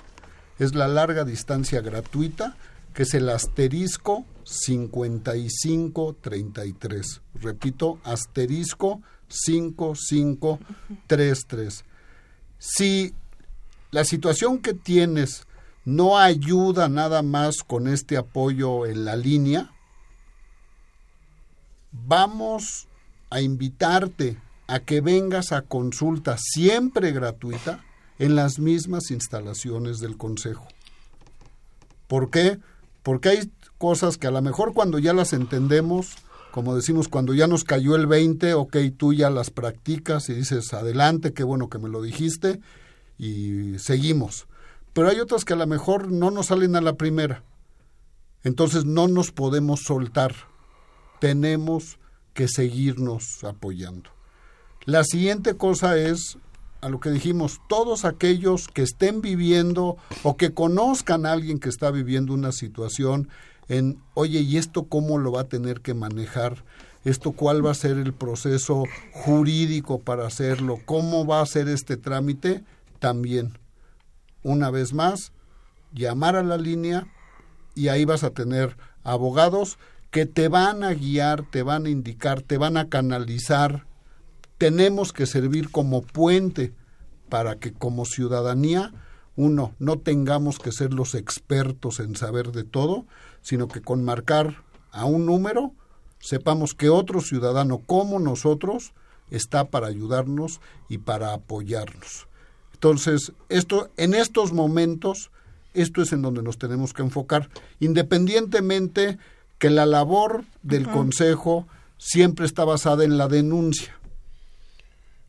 [0.59, 2.57] es la larga distancia gratuita
[2.95, 7.21] que es el asterisco 5533.
[7.35, 11.85] Repito, asterisco 5533.
[12.59, 13.13] Si
[13.97, 15.47] la situación que tienes
[15.87, 19.73] no ayuda nada más con este apoyo en la línea,
[21.93, 22.89] vamos
[23.31, 24.37] a invitarte
[24.67, 27.87] a que vengas a consulta siempre gratuita
[28.19, 30.69] en las mismas instalaciones del Consejo.
[32.07, 32.61] ¿Por qué?
[33.03, 36.17] porque hay cosas que a lo mejor cuando ya las entendemos,
[36.51, 40.75] como decimos, cuando ya nos cayó el 20, ok, tú ya las practicas y dices,
[40.75, 42.61] adelante, qué bueno que me lo dijiste,
[43.19, 44.47] y seguimos.
[44.93, 47.43] Pero hay otras que a lo mejor no nos salen a la primera.
[48.43, 50.35] Entonces no nos podemos soltar.
[51.21, 51.99] Tenemos
[52.33, 54.11] que seguirnos apoyando.
[54.85, 56.39] La siguiente cosa es
[56.81, 61.69] a lo que dijimos, todos aquellos que estén viviendo o que conozcan a alguien que
[61.69, 63.29] está viviendo una situación
[63.69, 66.65] en, oye, ¿y esto cómo lo va a tener que manejar?
[67.05, 70.79] ¿Esto cuál va a ser el proceso jurídico para hacerlo?
[70.85, 72.63] ¿Cómo va a ser este trámite?
[72.99, 73.59] También,
[74.43, 75.33] una vez más,
[75.93, 77.07] llamar a la línea
[77.75, 79.79] y ahí vas a tener abogados
[80.11, 83.87] que te van a guiar, te van a indicar, te van a canalizar
[84.59, 86.73] tenemos que servir como puente
[87.29, 88.93] para que como ciudadanía,
[89.37, 93.07] uno, no tengamos que ser los expertos en saber de todo,
[93.43, 95.75] sino que con marcar a un número
[96.21, 98.95] sepamos que otro ciudadano como nosotros
[99.31, 102.29] está para ayudarnos y para apoyarnos.
[102.77, 105.31] Entonces, esto en estos momentos
[105.73, 107.49] esto es en donde nos tenemos que enfocar,
[107.81, 109.19] independientemente
[109.59, 111.67] que la labor del consejo
[111.99, 113.95] siempre está basada en la denuncia.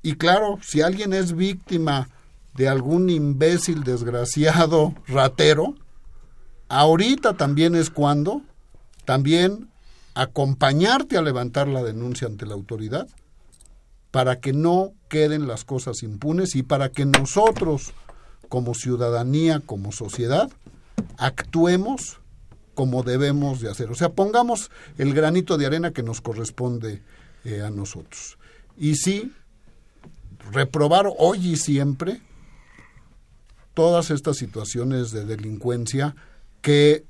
[0.01, 2.09] Y claro, si alguien es víctima
[2.53, 5.75] de algún imbécil, desgraciado, ratero,
[6.69, 8.41] ahorita también es cuando
[9.05, 9.69] también
[10.15, 13.07] acompañarte a levantar la denuncia ante la autoridad
[14.12, 17.93] para que no queden las cosas impunes y para que nosotros
[18.49, 20.49] como ciudadanía, como sociedad,
[21.18, 22.20] actuemos
[22.74, 23.89] como debemos de hacer.
[23.89, 27.01] O sea, pongamos el granito de arena que nos corresponde
[27.43, 28.38] eh, a nosotros.
[28.78, 29.34] Y sí,
[30.51, 32.22] reprobar hoy y siempre
[33.74, 36.16] todas estas situaciones de delincuencia
[36.62, 37.05] que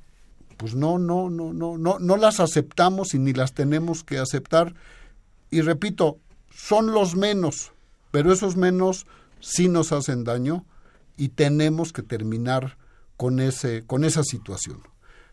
[0.58, 4.74] pues no no no no no no las aceptamos y ni las tenemos que aceptar
[5.50, 6.18] y repito
[6.58, 7.72] son los menos
[8.10, 9.06] pero esos menos
[9.40, 10.66] sí nos hacen daño
[11.16, 12.78] y tenemos que terminar
[13.16, 14.82] con ese con esa situación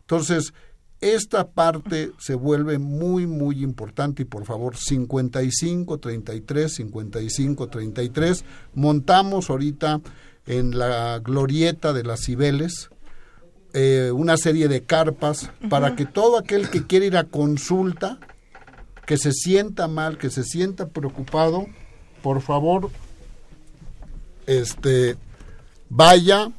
[0.01, 0.53] entonces
[1.01, 8.45] esta parte se vuelve muy, muy importante y por favor, 55, 33, 55, 33.
[8.73, 10.01] Montamos ahorita
[10.47, 12.89] en la glorieta de las Cibeles
[13.75, 18.21] eh, una serie de carpas para que todo aquel que quiera ir a consulta,
[19.07, 21.67] que se sienta mal, que se sienta preocupado,
[22.23, 22.91] por favor,
[24.47, 25.17] este,
[25.89, 26.51] vaya,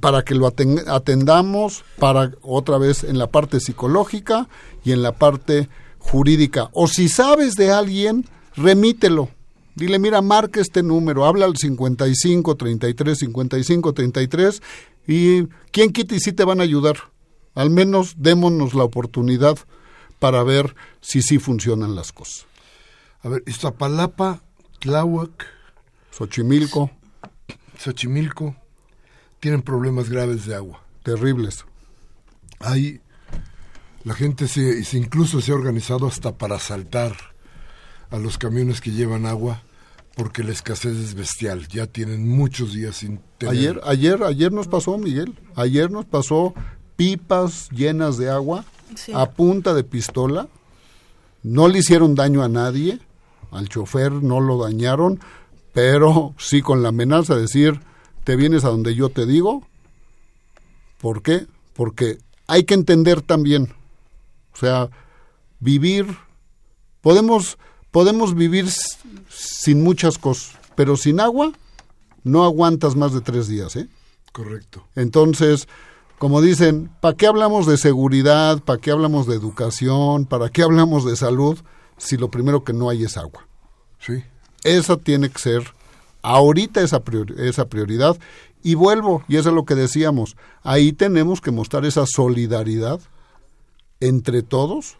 [0.00, 4.48] para que lo atendamos para otra vez en la parte psicológica
[4.84, 6.68] y en la parte jurídica.
[6.72, 9.30] O si sabes de alguien, remítelo.
[9.76, 14.62] Dile, mira, marca este número, habla al 55 33 55 33
[15.06, 16.96] y quién quita y si te van a ayudar.
[17.54, 19.56] Al menos démonos la oportunidad
[20.18, 22.46] para ver si sí funcionan las cosas.
[23.22, 24.42] A ver, Iztapalapa,
[24.80, 25.46] Tláhuac,
[26.10, 26.90] Xochimilco,
[27.78, 28.56] Xochimilco,
[29.40, 30.82] tienen problemas graves de agua.
[31.02, 31.64] terribles.
[32.60, 33.00] Hay,
[34.04, 37.14] la gente se, se incluso se ha organizado hasta para asaltar
[38.10, 39.62] a los camiones que llevan agua
[40.14, 41.66] porque la escasez es bestial.
[41.68, 43.54] Ya tienen muchos días sin tener.
[43.54, 45.38] Ayer, ayer, ayer nos pasó, Miguel.
[45.56, 46.54] Ayer nos pasó
[46.96, 48.64] pipas llenas de agua
[48.94, 49.12] Sí.
[49.14, 50.48] a punta de pistola.
[51.42, 53.00] No le hicieron daño a nadie.
[53.50, 55.20] Al chofer no lo dañaron,
[55.72, 57.80] pero sí con la amenaza de decir,
[58.24, 59.66] te vienes a donde yo te digo.
[60.98, 61.46] ¿Por qué?
[61.74, 63.72] Porque hay que entender también,
[64.52, 64.90] o sea,
[65.60, 66.06] vivir,
[67.00, 67.58] podemos,
[67.90, 68.66] podemos vivir
[69.28, 71.52] sin muchas cosas, pero sin agua
[72.22, 73.88] no aguantas más de tres días, ¿eh?
[74.32, 74.86] Correcto.
[74.96, 75.68] Entonces,
[76.18, 78.60] como dicen, ¿para qué hablamos de seguridad?
[78.62, 80.26] ¿Para qué hablamos de educación?
[80.26, 81.58] ¿Para qué hablamos de salud?
[81.96, 83.46] Si lo primero que no hay es agua.
[83.98, 84.24] Sí.
[84.62, 85.74] Esa tiene que ser
[86.22, 87.02] ahorita esa,
[87.38, 88.16] esa prioridad.
[88.62, 93.00] Y vuelvo, y eso es lo que decíamos, ahí tenemos que mostrar esa solidaridad
[94.00, 94.96] entre todos,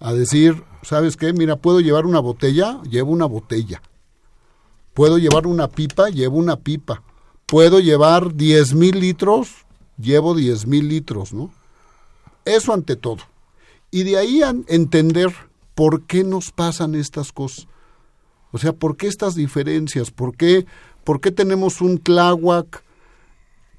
[0.00, 1.32] a decir, ¿sabes qué?
[1.32, 3.80] Mira, puedo llevar una botella, llevo una botella.
[4.92, 7.02] Puedo llevar una pipa, llevo una pipa.
[7.46, 9.64] Puedo llevar 10 mil litros,
[9.98, 11.50] llevo 10 mil litros, ¿no?
[12.44, 13.22] Eso ante todo.
[13.90, 15.32] Y de ahí a entender
[15.74, 17.66] por qué nos pasan estas cosas.
[18.52, 20.10] O sea, ¿por qué estas diferencias?
[20.10, 20.66] ¿Por qué,
[21.02, 22.84] por qué tenemos un Tláhuac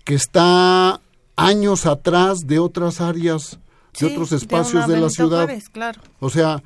[0.04, 1.02] que está
[1.36, 3.60] años atrás de otras áreas,
[4.00, 5.44] de otros espacios de, la ciudad?
[5.44, 6.02] Juárez, claro.
[6.20, 6.62] O sea,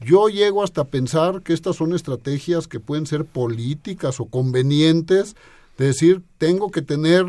[0.00, 5.36] yo llego hasta pensar que estas son estrategias que pueden ser políticas o convenientes,
[5.76, 7.26] de decir, tengo que tener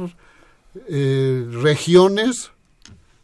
[0.88, 2.51] eh, regiones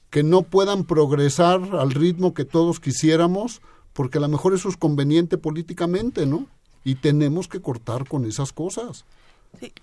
[0.09, 3.61] que no puedan progresar al ritmo que todos quisiéramos,
[3.93, 6.45] porque a lo mejor eso es conveniente políticamente, ¿no?
[6.83, 9.05] Y tenemos que cortar con esas cosas.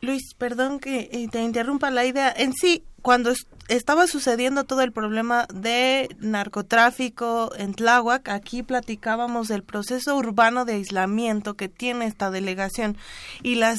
[0.00, 2.32] Luis, perdón que eh, te interrumpa la idea.
[2.36, 9.48] En sí, cuando es- estaba sucediendo todo el problema de narcotráfico en Tláhuac, aquí platicábamos
[9.48, 12.96] del proceso urbano de aislamiento que tiene esta delegación
[13.42, 13.78] y las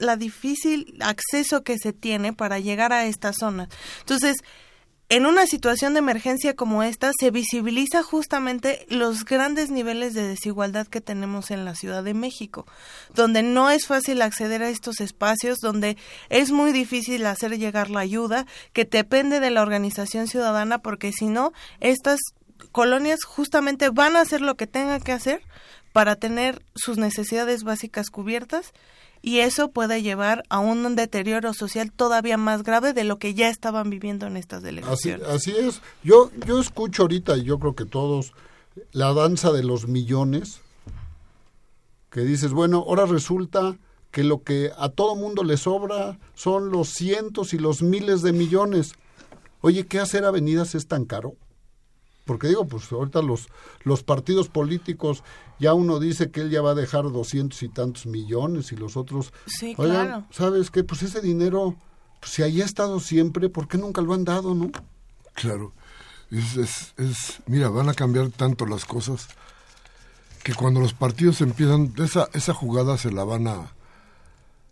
[0.00, 3.68] la difícil acceso que se tiene para llegar a esta zona.
[4.00, 4.36] Entonces,
[5.10, 10.86] en una situación de emergencia como esta, se visibiliza justamente los grandes niveles de desigualdad
[10.86, 12.66] que tenemos en la Ciudad de México,
[13.14, 15.96] donde no es fácil acceder a estos espacios, donde
[16.28, 18.44] es muy difícil hacer llegar la ayuda,
[18.74, 22.20] que depende de la organización ciudadana, porque si no, estas
[22.70, 25.40] colonias justamente van a hacer lo que tengan que hacer
[25.94, 28.74] para tener sus necesidades básicas cubiertas
[29.28, 33.50] y eso puede llevar a un deterioro social todavía más grave de lo que ya
[33.50, 35.28] estaban viviendo en estas Así, delegaciones.
[35.28, 35.82] así es.
[36.02, 38.32] Yo, yo escucho ahorita, y yo creo que todos,
[38.92, 40.62] la danza de los millones,
[42.10, 43.76] que dices, bueno, ahora resulta
[44.10, 48.32] que lo que a todo mundo le sobra son los cientos y los miles de
[48.32, 48.92] millones.
[49.60, 51.34] Oye, ¿qué hacer avenidas es tan caro?
[52.28, 53.48] Porque digo, pues ahorita los,
[53.84, 55.24] los partidos políticos,
[55.58, 58.98] ya uno dice que él ya va a dejar doscientos y tantos millones y los
[58.98, 59.32] otros...
[59.46, 60.24] Sí, Oigan, claro.
[60.30, 60.84] ¿sabes qué?
[60.84, 61.74] Pues ese dinero,
[62.20, 64.70] pues, si ahí ha estado siempre, ¿por qué nunca lo han dado, no?
[65.32, 65.72] Claro.
[66.30, 69.26] Es, es, es- mira, van a cambiar tanto las cosas
[70.44, 73.72] que cuando los partidos empiezan, esa, esa jugada se la van a...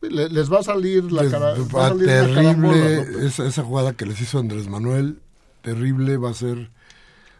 [0.02, 3.26] Le- les va a salir la les cara, va a salir la carambola, terrible, ¿no?
[3.26, 5.20] esa, esa jugada que les hizo Andrés Manuel,
[5.62, 6.70] terrible va a ser,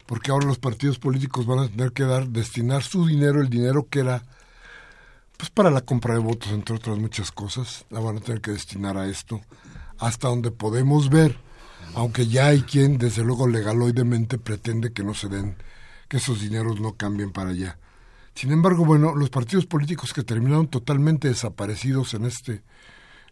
[0.06, 3.88] porque ahora los partidos políticos van a tener que dar, destinar su dinero, el dinero
[3.88, 4.22] que era,
[5.36, 8.52] pues para la compra de votos, entre otras muchas cosas, la van a tener que
[8.52, 9.40] destinar a esto,
[9.98, 11.38] hasta donde podemos ver,
[11.94, 15.56] aunque ya hay quien, desde luego legaloidemente, pretende que no se den,
[16.08, 17.78] que esos dineros no cambien para allá.
[18.34, 22.62] Sin embargo, bueno, los partidos políticos que terminaron totalmente desaparecidos en este,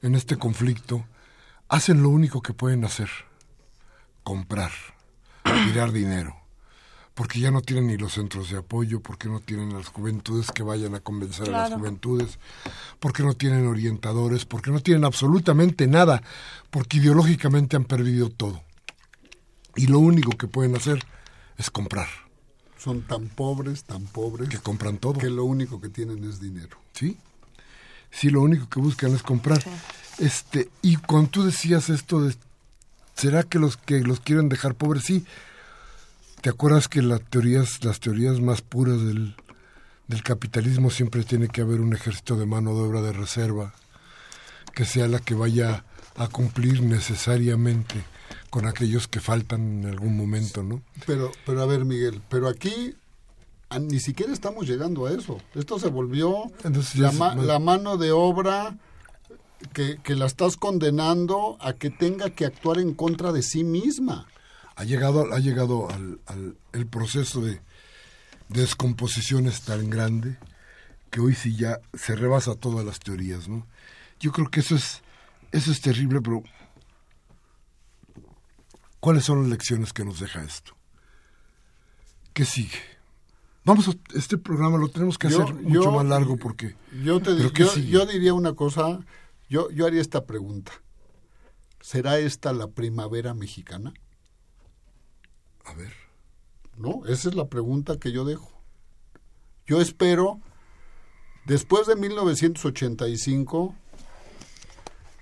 [0.00, 1.04] en este conflicto,
[1.68, 3.10] hacen lo único que pueden hacer,
[4.22, 4.70] comprar,
[5.42, 6.43] tirar dinero,
[7.14, 10.62] porque ya no tienen ni los centros de apoyo, porque no tienen las juventudes que
[10.64, 12.38] vayan a convencer a las juventudes,
[12.98, 16.22] porque no tienen orientadores, porque no tienen absolutamente nada,
[16.70, 18.62] porque ideológicamente han perdido todo.
[19.76, 21.04] Y lo único que pueden hacer
[21.56, 22.08] es comprar,
[22.78, 25.18] Son tan pobres, tan pobres, que compran todo.
[25.20, 26.76] que lo único que tienen es dinero.
[26.92, 27.16] ¿sí?
[28.10, 29.62] Sí, lo único que buscan es comprar.
[30.18, 32.34] Este, y cuando tú decías esto de
[33.14, 35.04] ¿será que los que los quieren dejar pobres?
[35.04, 35.24] Sí.
[36.44, 39.34] ¿Te acuerdas que las teorías, las teorías más puras del,
[40.08, 43.72] del capitalismo siempre tiene que haber un ejército de mano de obra de reserva
[44.74, 45.86] que sea la que vaya
[46.16, 47.94] a cumplir necesariamente
[48.50, 50.82] con aquellos que faltan en algún momento, ¿no?
[51.06, 52.94] Pero, pero a ver, Miguel, pero aquí
[53.80, 55.38] ni siquiera estamos llegando a eso.
[55.54, 58.76] Esto se volvió Entonces, la, ma- la mano de obra
[59.72, 64.26] que, que la estás condenando a que tenga que actuar en contra de sí misma.
[64.76, 67.60] Ha llegado, ha llegado al, al- el proceso de,
[68.48, 70.36] de descomposición es tan grande
[71.10, 73.66] que hoy sí ya se rebasa todas las teorías, ¿no?
[74.20, 75.02] Yo creo que eso es,
[75.52, 76.42] eso es terrible, pero
[79.00, 80.72] ¿cuáles son las lecciones que nos deja esto?
[82.32, 82.78] ¿Qué sigue?
[83.64, 86.74] Vamos, a, este programa lo tenemos que Yo- hacer mucho yo- más largo porque...
[87.02, 89.00] Yo, te, ¿Pero yo diría una cosa,
[89.48, 90.72] yo, yo haría esta pregunta.
[91.80, 93.92] ¿Será esta la primavera mexicana?
[95.64, 95.92] A ver,
[96.76, 98.50] No, esa es la pregunta que yo dejo.
[99.66, 100.40] Yo espero,
[101.46, 103.74] después de 1985,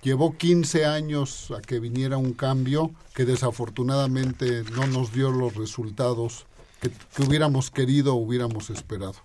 [0.02, 6.46] llevó 15 años a que viniera un cambio que desafortunadamente no nos dio los resultados
[6.80, 9.16] que, que hubiéramos querido o hubiéramos esperado.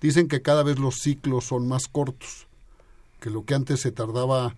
[0.00, 2.46] Dicen que cada vez los ciclos son más cortos,
[3.20, 4.54] que lo que antes se tardaba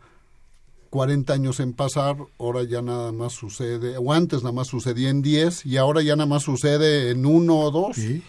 [0.93, 5.23] 40 años en pasar, ahora ya nada más sucede, o antes nada más sucedía en
[5.23, 7.97] 10 y ahora ya nada más sucede en uno o dos.
[7.97, 8.23] ¿sí?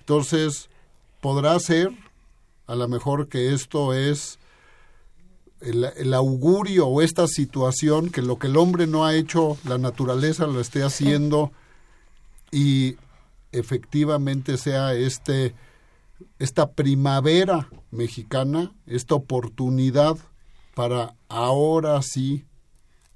[0.00, 0.70] Entonces,
[1.20, 1.90] podrá ser
[2.66, 4.38] a lo mejor que esto es
[5.60, 9.76] el, el augurio o esta situación que lo que el hombre no ha hecho, la
[9.76, 11.52] naturaleza lo esté haciendo
[12.50, 12.96] y
[13.52, 15.54] efectivamente sea este
[16.38, 20.16] esta primavera mexicana, esta oportunidad
[20.74, 22.44] para ahora sí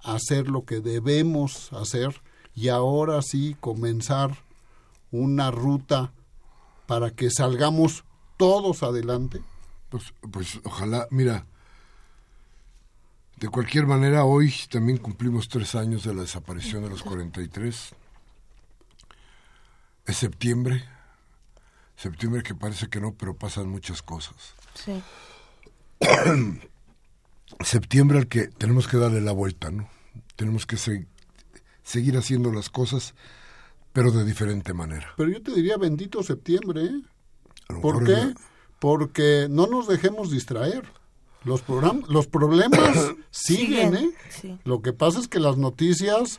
[0.02, 2.20] hacer lo que debemos hacer
[2.54, 4.36] y ahora sí comenzar
[5.10, 6.12] una ruta
[6.86, 8.04] para que salgamos
[8.36, 9.40] todos adelante.
[9.88, 11.46] Pues, pues ojalá, mira,
[13.36, 17.94] de cualquier manera, hoy también cumplimos tres años de la desaparición de los 43.
[20.06, 20.84] Es septiembre,
[21.96, 24.54] septiembre que parece que no, pero pasan muchas cosas.
[24.74, 25.02] Sí.
[27.61, 29.88] Septiembre al que tenemos que darle la vuelta, ¿no?
[30.36, 31.07] Tenemos que se-
[31.82, 33.14] seguir haciendo las cosas,
[33.92, 35.09] pero de diferente manera.
[35.16, 36.84] Pero yo te diría bendito septiembre.
[36.84, 37.03] ¿eh?
[37.80, 38.34] ¿Por qué?
[38.78, 40.84] Porque no nos dejemos distraer.
[41.44, 42.80] Los, program- los problemas
[43.30, 44.11] siguen, ¿eh?
[44.30, 44.59] sí.
[44.64, 46.38] Lo que pasa es que las noticias,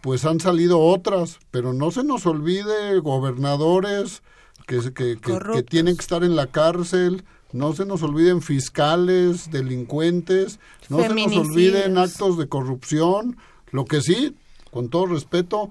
[0.00, 4.22] pues han salido otras, pero no se nos olvide gobernadores
[4.66, 8.42] que, se- que, que- que tienen que estar en la cárcel, no se nos olviden
[8.42, 13.38] fiscales, delincuentes, no se nos olviden actos de corrupción.
[13.70, 14.36] Lo que sí,
[14.70, 15.70] con todo respeto,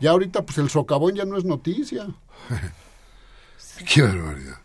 [0.00, 2.06] ya ahorita pues el socavón ya no es noticia.
[3.92, 4.58] Qué barbaridad.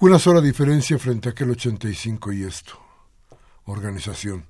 [0.00, 2.78] Una sola diferencia frente a aquel 85 y esto.
[3.64, 4.44] Organización.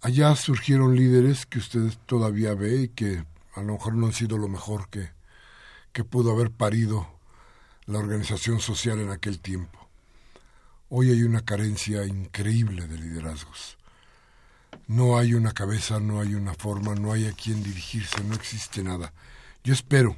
[0.00, 3.24] Allá surgieron líderes que usted todavía ve y que
[3.54, 5.10] a lo mejor no han sido lo mejor que,
[5.92, 7.08] que pudo haber parido
[7.86, 9.77] la organización social en aquel tiempo.
[10.90, 13.76] Hoy hay una carencia increíble de liderazgos.
[14.86, 18.82] No hay una cabeza, no hay una forma, no hay a quien dirigirse, no existe
[18.82, 19.12] nada.
[19.62, 20.16] Yo espero,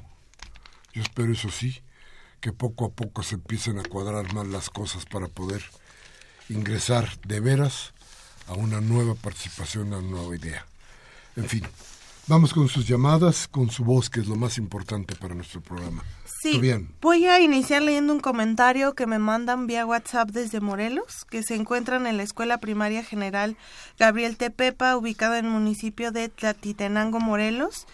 [0.92, 1.82] yo espero eso sí,
[2.40, 5.60] que poco a poco se empiecen a cuadrar más las cosas para poder
[6.48, 7.92] ingresar de veras
[8.46, 10.66] a una nueva participación, a una nueva idea.
[11.34, 11.64] En fin,
[12.31, 16.05] vamos con sus llamadas, con su voz, que es lo más importante para nuestro programa.
[16.41, 16.89] Sí, Bien.
[17.03, 21.57] voy a iniciar leyendo un comentario que me mandan vía WhatsApp desde Morelos, que se
[21.57, 23.57] encuentran en la Escuela Primaria General
[23.99, 27.87] Gabriel Tepepa, ubicada en el municipio de Tlatitenango, Morelos.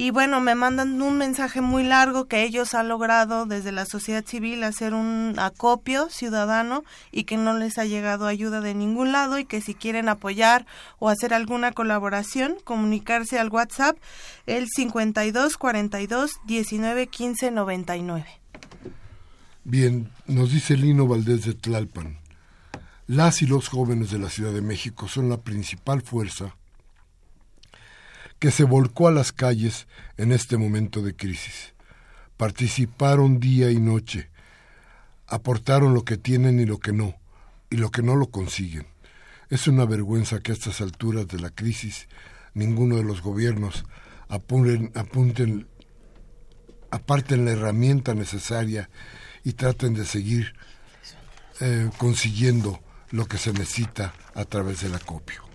[0.00, 4.24] Y bueno, me mandan un mensaje muy largo que ellos han logrado desde la sociedad
[4.24, 9.40] civil hacer un acopio ciudadano y que no les ha llegado ayuda de ningún lado
[9.40, 10.66] y que si quieren apoyar
[11.00, 13.96] o hacer alguna colaboración, comunicarse al WhatsApp
[14.46, 18.24] el 52 42 19 15 99.
[19.64, 22.18] Bien, nos dice Lino Valdés de Tlalpan.
[23.08, 26.54] Las y los jóvenes de la Ciudad de México son la principal fuerza
[28.38, 29.86] que se volcó a las calles
[30.16, 31.74] en este momento de crisis.
[32.36, 34.30] Participaron día y noche,
[35.26, 37.16] aportaron lo que tienen y lo que no,
[37.70, 38.86] y lo que no lo consiguen.
[39.50, 42.08] Es una vergüenza que a estas alturas de la crisis
[42.54, 43.84] ninguno de los gobiernos
[44.28, 45.66] apunten, apunten
[46.90, 48.88] aparten la herramienta necesaria
[49.44, 50.54] y traten de seguir
[51.60, 52.80] eh, consiguiendo
[53.10, 55.47] lo que se necesita a través del acopio.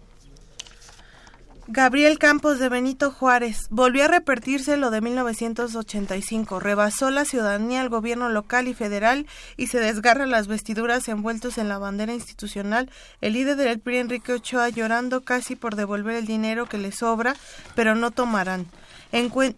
[1.68, 3.68] Gabriel Campos de Benito Juárez.
[3.70, 6.59] Volvió a repetirse lo de 1985.
[6.59, 11.70] Rebasó la ciudadanía al gobierno local y federal y se desgarra las vestiduras envueltos en
[11.70, 12.89] la bandera institucional.
[13.22, 17.34] El líder del PRI, Enrique Ochoa, llorando casi por devolver el dinero que le sobra,
[17.76, 18.68] pero no tomarán.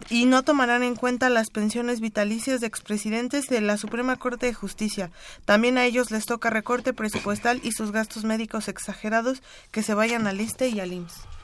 [0.09, 4.53] y no tomarán en cuenta las pensiones vitalicias de expresidentes de la Suprema Corte de
[4.53, 5.09] Justicia.
[5.45, 9.41] También a ellos les toca recorte presupuestal y sus gastos médicos exagerados
[9.71, 11.34] que se vayan al ISTE y al IMSS.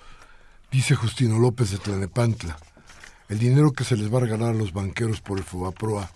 [0.72, 2.58] Dice Justino López de Tlanepantla,
[3.28, 6.10] el dinero que se les va a regalar a los banqueros por el Fobaproa,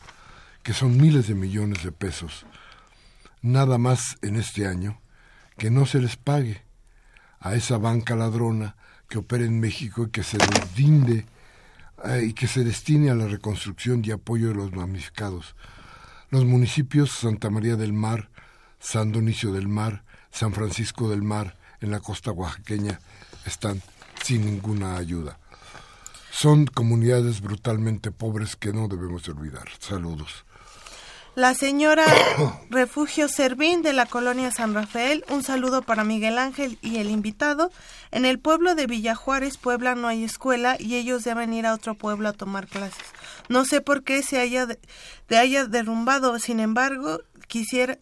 [0.63, 2.45] que son miles de millones de pesos,
[3.41, 5.01] nada más en este año,
[5.57, 6.63] que no se les pague
[7.41, 8.77] a esa banca ladrona
[9.09, 11.25] que opera en México y que se desdinde
[12.05, 15.53] eh, y que se destine a la reconstrucción y apoyo de los damnificados.
[16.29, 18.29] Los municipios Santa María del Mar,
[18.79, 23.01] San Donicio del Mar, San Francisco del Mar, en la costa oaxaqueña,
[23.45, 23.81] están
[24.25, 25.37] sin ninguna ayuda.
[26.31, 29.69] Son comunidades brutalmente pobres que no debemos olvidar.
[29.79, 30.45] Saludos.
[31.35, 32.05] La señora
[32.71, 37.69] Refugio Servín de la colonia San Rafael, un saludo para Miguel Ángel y el invitado.
[38.11, 41.93] En el pueblo de Villajuárez, Puebla, no hay escuela y ellos deben ir a otro
[41.93, 43.05] pueblo a tomar clases.
[43.47, 44.67] No sé por qué se haya,
[45.29, 47.99] haya derrumbado, sin embargo, quisiera,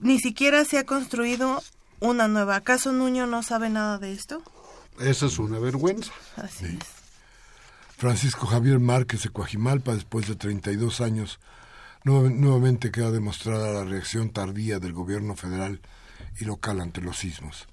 [0.00, 1.62] ni siquiera se ha construido
[1.98, 2.54] una nueva.
[2.56, 4.40] ¿Acaso Nuño no sabe nada de esto?
[5.00, 6.12] Esa es una vergüenza.
[6.36, 7.04] Así es.
[7.96, 11.40] Francisco Javier Márquez de Coajimalpa, después de 32 años,
[12.04, 15.80] nuevamente queda demostrada la reacción tardía del gobierno federal
[16.38, 17.66] y local ante los sismos.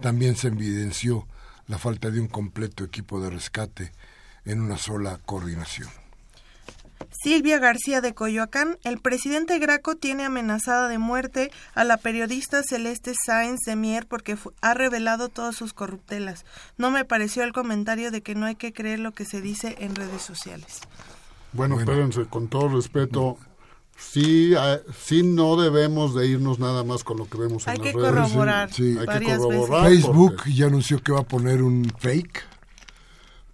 [0.00, 1.26] También se evidenció
[1.66, 3.92] la falta de un completo equipo de rescate
[4.44, 5.88] en una sola coordinación.
[7.10, 13.14] Silvia García de Coyoacán, el presidente Graco tiene amenazada de muerte a la periodista Celeste
[13.24, 16.44] Sáenz de Mier porque ha revelado todas sus corruptelas.
[16.76, 19.76] No me pareció el comentario de que no hay que creer lo que se dice
[19.78, 20.80] en redes sociales.
[21.52, 23.38] Bueno, espérense, con todo respeto,
[23.96, 27.80] sí, eh, sí no debemos de irnos nada más con lo que vemos en las
[27.80, 27.94] redes.
[27.94, 29.88] Corroborar sí, hay que corroborar.
[29.88, 32.42] Facebook ya anunció que va a poner un fake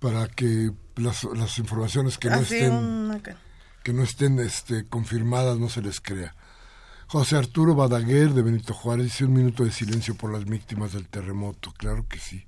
[0.01, 3.23] para que las, las informaciones que no estén
[3.83, 6.35] que no estén este, confirmadas no se les crea.
[7.07, 11.09] José Arturo Badaguer de Benito Juárez dice un minuto de silencio por las víctimas del
[11.09, 11.73] terremoto.
[11.77, 12.47] Claro que sí.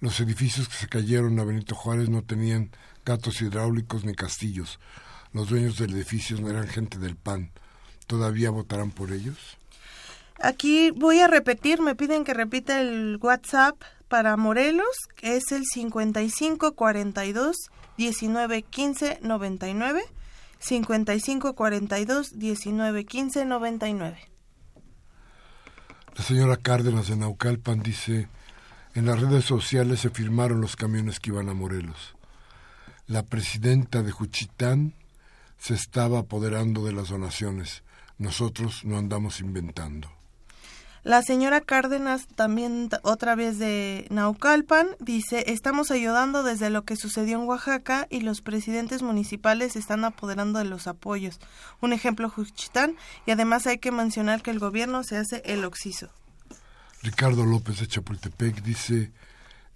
[0.00, 2.70] Los edificios que se cayeron a Benito Juárez no tenían
[3.04, 4.78] gatos hidráulicos ni castillos.
[5.32, 7.50] Los dueños del edificio no eran gente del PAN.
[8.06, 9.36] ¿Todavía votarán por ellos?
[10.40, 17.56] Aquí voy a repetir, me piden que repita el WhatsApp para Morelos, es el 5542
[17.96, 20.02] 1915 99
[20.58, 24.18] 55 42 19 15 99.
[26.16, 28.28] La señora Cárdenas de Naucalpan dice,
[28.94, 32.16] en las redes sociales se firmaron los camiones que iban a Morelos.
[33.06, 34.94] La presidenta de Juchitán
[35.58, 37.84] se estaba apoderando de las donaciones.
[38.18, 40.17] Nosotros no andamos inventando.
[41.04, 47.40] La señora Cárdenas, también otra vez de Naucalpan, dice, estamos ayudando desde lo que sucedió
[47.40, 51.38] en Oaxaca y los presidentes municipales están apoderando de los apoyos.
[51.80, 52.96] Un ejemplo, Juchitán,
[53.26, 56.10] y además hay que mencionar que el gobierno se hace el oxiso.
[57.02, 59.12] Ricardo López de Chapultepec dice,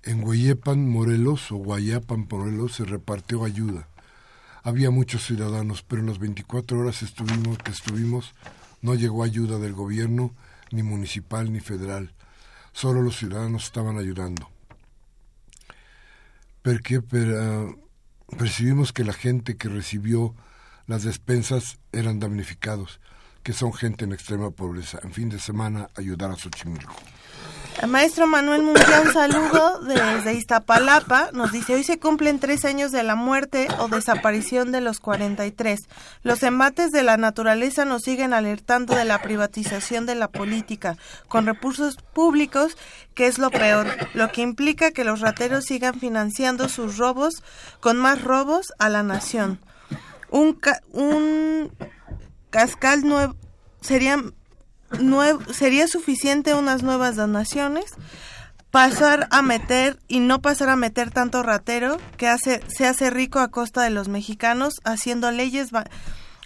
[0.02, 3.88] en Hueyepan, Morelos o Guayapan, Morelos, se repartió ayuda.
[4.64, 8.34] Había muchos ciudadanos, pero en las 24 horas estuvimos, que estuvimos
[8.80, 10.32] no llegó ayuda del gobierno
[10.72, 12.12] ni municipal ni federal.
[12.72, 14.48] Solo los ciudadanos estaban ayudando.
[16.62, 17.02] Porque
[18.36, 20.34] percibimos que la gente que recibió
[20.86, 23.00] las despensas eran damnificados,
[23.42, 24.98] que son gente en extrema pobreza.
[25.02, 26.94] En fin de semana, ayudar a Xochimilco.
[27.86, 31.30] Maestro Manuel Mundial, un saludo desde Iztapalapa.
[31.32, 35.80] Nos dice, hoy se cumplen tres años de la muerte o desaparición de los 43.
[36.22, 40.96] Los embates de la naturaleza nos siguen alertando de la privatización de la política
[41.28, 42.76] con recursos públicos,
[43.14, 47.42] que es lo peor, lo que implica que los rateros sigan financiando sus robos
[47.80, 49.58] con más robos a la nación.
[50.30, 50.58] Un,
[50.92, 51.72] un
[52.50, 53.34] cascal nuevo
[53.80, 54.22] sería
[55.52, 57.86] sería suficiente unas nuevas donaciones,
[58.70, 63.38] pasar a meter y no pasar a meter tanto ratero que hace, se hace rico
[63.38, 65.70] a costa de los mexicanos haciendo leyes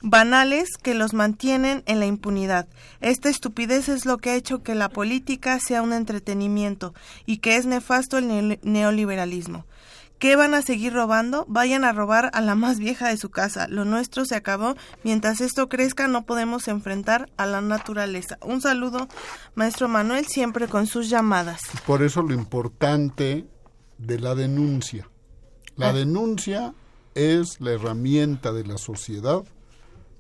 [0.03, 2.67] banales que los mantienen en la impunidad.
[3.01, 6.95] Esta estupidez es lo que ha hecho que la política sea un entretenimiento
[7.27, 9.65] y que es nefasto el neoliberalismo.
[10.19, 11.45] ¿Qué van a seguir robando?
[11.47, 13.69] Vayan a robar a la más vieja de su casa.
[13.69, 14.75] Lo nuestro se acabó.
[15.05, 18.39] Mientras esto crezca no podemos enfrentar a la naturaleza.
[18.41, 19.09] Un saludo,
[19.55, 21.61] maestro Manuel, siempre con sus llamadas.
[21.87, 23.47] Por eso lo importante
[23.99, 25.09] de la denuncia.
[25.77, 25.93] La Ah.
[25.93, 26.73] denuncia
[27.15, 29.43] es la herramienta de la sociedad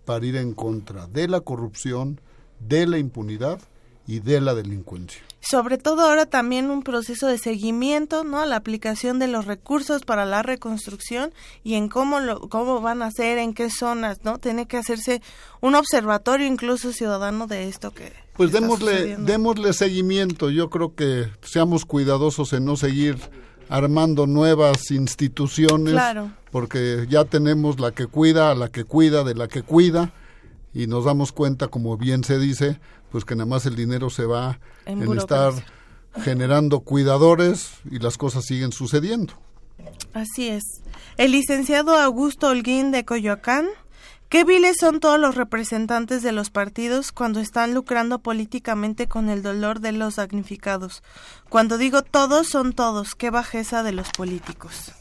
[0.05, 2.21] para ir en contra de la corrupción,
[2.61, 3.61] de la impunidad
[4.07, 5.21] y de la delincuencia.
[5.41, 8.41] Sobre todo ahora también un proceso de seguimiento, ¿no?
[8.41, 11.33] A la aplicación de los recursos para la reconstrucción
[11.63, 14.39] y en cómo lo, cómo van a hacer, en qué zonas, ¿no?
[14.39, 15.23] Tiene que hacerse
[15.61, 19.33] un observatorio incluso ciudadano de esto que Pues está démosle, sucediendo.
[19.33, 20.51] démosle seguimiento.
[20.51, 23.17] Yo creo que seamos cuidadosos en no seguir
[23.69, 26.31] armando nuevas instituciones, Claro.
[26.51, 30.13] porque ya tenemos la que cuida, a la que cuida, de la que cuida,
[30.77, 32.79] y nos damos cuenta, como bien se dice,
[33.11, 35.55] pues que nada más el dinero se va En en, estar
[36.23, 39.33] generando cuidadores y las cosas siguen sucediendo.
[40.13, 40.83] Así es.
[41.17, 43.67] El licenciado Augusto Holguín de Coyoacán.
[44.29, 49.43] ¿Qué viles son todos los representantes de los partidos cuando están lucrando políticamente con el
[49.43, 51.03] dolor de los damnificados?
[51.49, 53.15] Cuando digo todos, son todos.
[53.15, 54.93] Qué bajeza de los políticos.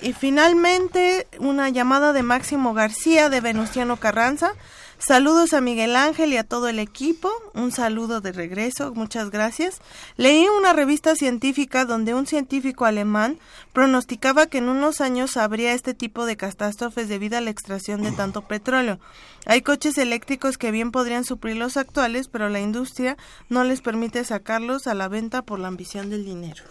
[0.00, 4.54] Y finalmente, una llamada de Máximo García de Venustiano Carranza.
[4.98, 7.30] Saludos a Miguel Ángel y a todo el equipo.
[7.54, 9.80] Un saludo de regreso, muchas gracias.
[10.16, 13.38] Leí una revista científica donde un científico alemán
[13.72, 18.10] pronosticaba que en unos años habría este tipo de catástrofes debido a la extracción de
[18.10, 18.98] tanto petróleo.
[19.46, 23.16] Hay coches eléctricos que bien podrían suplir los actuales, pero la industria
[23.48, 26.64] no les permite sacarlos a la venta por la ambición del dinero.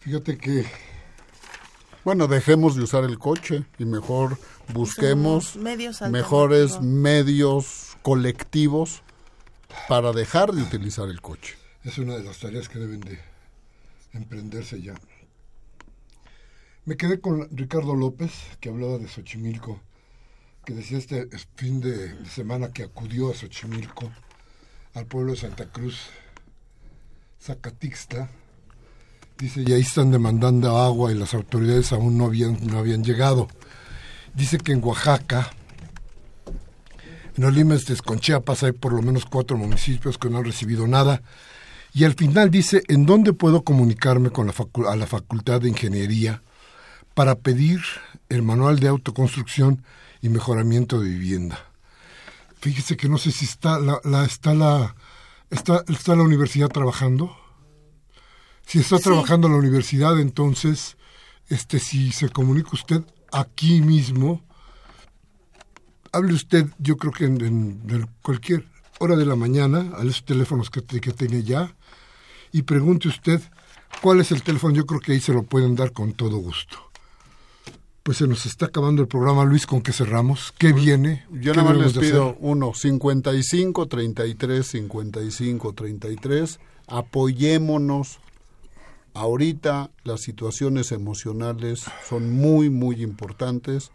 [0.00, 0.66] Fíjate que
[2.04, 4.36] Bueno, dejemos de usar el coche y mejor
[4.74, 9.02] busquemos medios mejores medios colectivos
[9.88, 11.54] para dejar de utilizar el coche.
[11.84, 13.20] es una de las tareas que deben de
[14.14, 14.94] emprenderse ya.
[16.84, 19.80] Me quedé con Ricardo López, que hablaba de Xochimilco,
[20.64, 24.10] que decía este fin de, semana que acudió a Xochimilco,
[24.94, 26.08] al pueblo de Santa Cruz,
[27.40, 28.28] Zacatixtla.
[29.38, 33.48] Dice, y ahí están demandando agua y las autoridades aún no habían, no habían llegado.
[34.34, 35.50] Dice que en Oaxaca,
[37.36, 40.86] en los límites con Chiapas, hay por lo menos cuatro municipios que no han recibido
[40.86, 41.22] nada.
[41.92, 44.54] Y al final dice, ¿en dónde puedo comunicarme con la
[44.90, 46.40] a la Facultad de Ingeniería
[47.14, 47.80] para pedir
[48.28, 49.82] el manual de autoconstrucción
[50.22, 51.58] y mejoramiento de vivienda?
[52.60, 54.94] Fíjese que no sé si está la, la- está la
[55.50, 57.36] está, está la universidad trabajando.
[58.72, 59.04] Si está Sí.
[59.04, 60.96] trabajando la universidad, entonces,
[61.50, 64.40] este, si se comunica usted aquí mismo,
[66.10, 68.64] hable usted, yo creo que en, en- en cualquier
[68.98, 71.74] hora de la mañana, a los teléfonos que, te- que tiene ya,
[72.50, 73.42] y pregunte usted
[74.00, 74.74] cuál es el teléfono.
[74.74, 76.78] Yo creo que ahí se lo pueden dar con todo gusto.
[78.02, 80.52] Pues se nos está acabando el programa, Luis, ¿con qué cerramos?
[80.58, 81.26] ¿Qué viene?
[81.30, 82.38] Yo ¿Qué nada más les pido hacer?
[82.40, 86.58] uno, 55 33 55 33.
[86.88, 88.18] Apoyémonos.
[89.14, 93.90] Ahorita las situaciones emocionales son muy, muy importantes.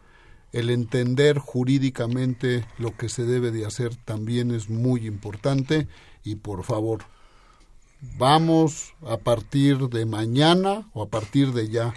[0.52, 5.88] El entender jurídicamente lo que se debe de hacer también es muy importante.
[6.24, 7.00] Y por favor,
[8.18, 11.94] vamos a partir de mañana o a partir de ya,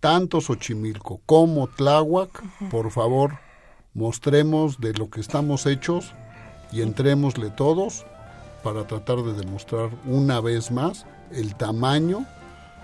[0.00, 3.38] tanto Xochimilco como Tláhuac, por favor,
[3.94, 6.12] mostremos de lo que estamos hechos
[6.70, 8.04] y entrémosle todos
[8.62, 12.26] para tratar de demostrar una vez más el tamaño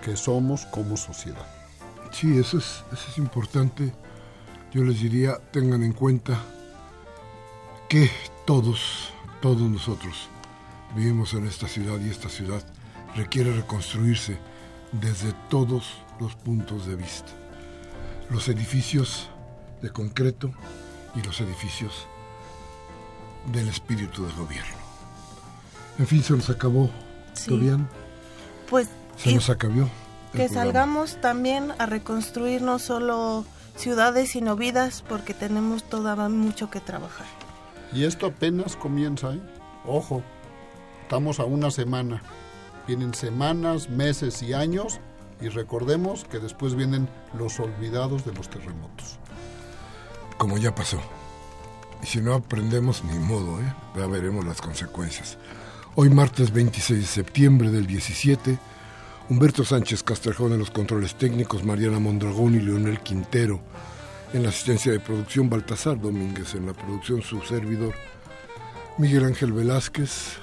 [0.01, 1.45] que somos como sociedad.
[2.11, 3.93] Sí, eso es, eso es importante.
[4.71, 6.39] Yo les diría, tengan en cuenta
[7.87, 8.09] que
[8.45, 9.09] todos,
[9.41, 10.29] todos nosotros
[10.95, 12.63] vivimos en esta ciudad y esta ciudad
[13.15, 14.37] requiere reconstruirse
[14.91, 17.31] desde todos los puntos de vista.
[18.29, 19.29] Los edificios
[19.81, 20.51] de concreto
[21.15, 22.07] y los edificios
[23.51, 24.77] del espíritu del gobierno.
[25.97, 26.89] En fin, se nos acabó.
[27.33, 27.49] Sí.
[27.49, 27.87] ¿Todo bien?
[28.69, 28.87] Pues
[29.21, 29.89] Se y nos acabó.
[30.31, 30.53] que programa.
[30.53, 33.45] salgamos también a reconstruir no solo
[33.75, 37.27] ciudades sino vidas porque tenemos todavía mucho que trabajar.
[37.93, 39.41] Y esto apenas comienza, ¿eh?
[39.85, 40.21] Ojo,
[41.03, 42.21] estamos a una semana.
[42.87, 44.99] Vienen semanas, meses y años
[45.41, 47.07] y recordemos que después vienen
[47.37, 49.17] los olvidados de los terremotos.
[50.37, 51.01] como ya pasó.
[52.01, 53.73] Y si no aprendemos, ni modo, ¿eh?
[53.95, 55.37] ya veremos las consecuencias.
[55.95, 58.57] Hoy martes 26 de septiembre del 17,
[59.29, 63.61] Humberto Sánchez Castrejón en los controles técnicos, Mariana Mondragón y Leonel Quintero
[64.33, 67.93] en la asistencia de producción, Baltasar Domínguez en la producción, su servidor,
[68.97, 70.37] Miguel Ángel Velázquez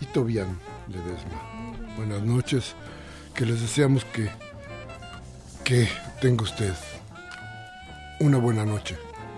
[0.00, 0.58] y Tobián
[0.88, 1.94] Ledesma.
[1.98, 2.74] Buenas noches,
[3.34, 4.30] que les deseamos que,
[5.62, 5.86] que
[6.22, 6.72] tenga usted
[8.20, 8.96] una buena noche,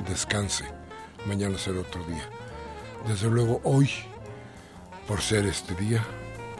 [0.08, 0.64] descanse,
[1.26, 2.28] mañana será otro día.
[3.08, 3.90] Desde luego hoy,
[5.08, 6.04] por ser este día,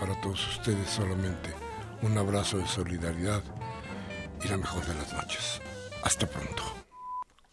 [0.03, 1.55] para todos ustedes solamente
[2.03, 3.40] un abrazo de solidaridad
[4.44, 5.61] y la mejor de las noches.
[6.03, 6.82] Hasta pronto.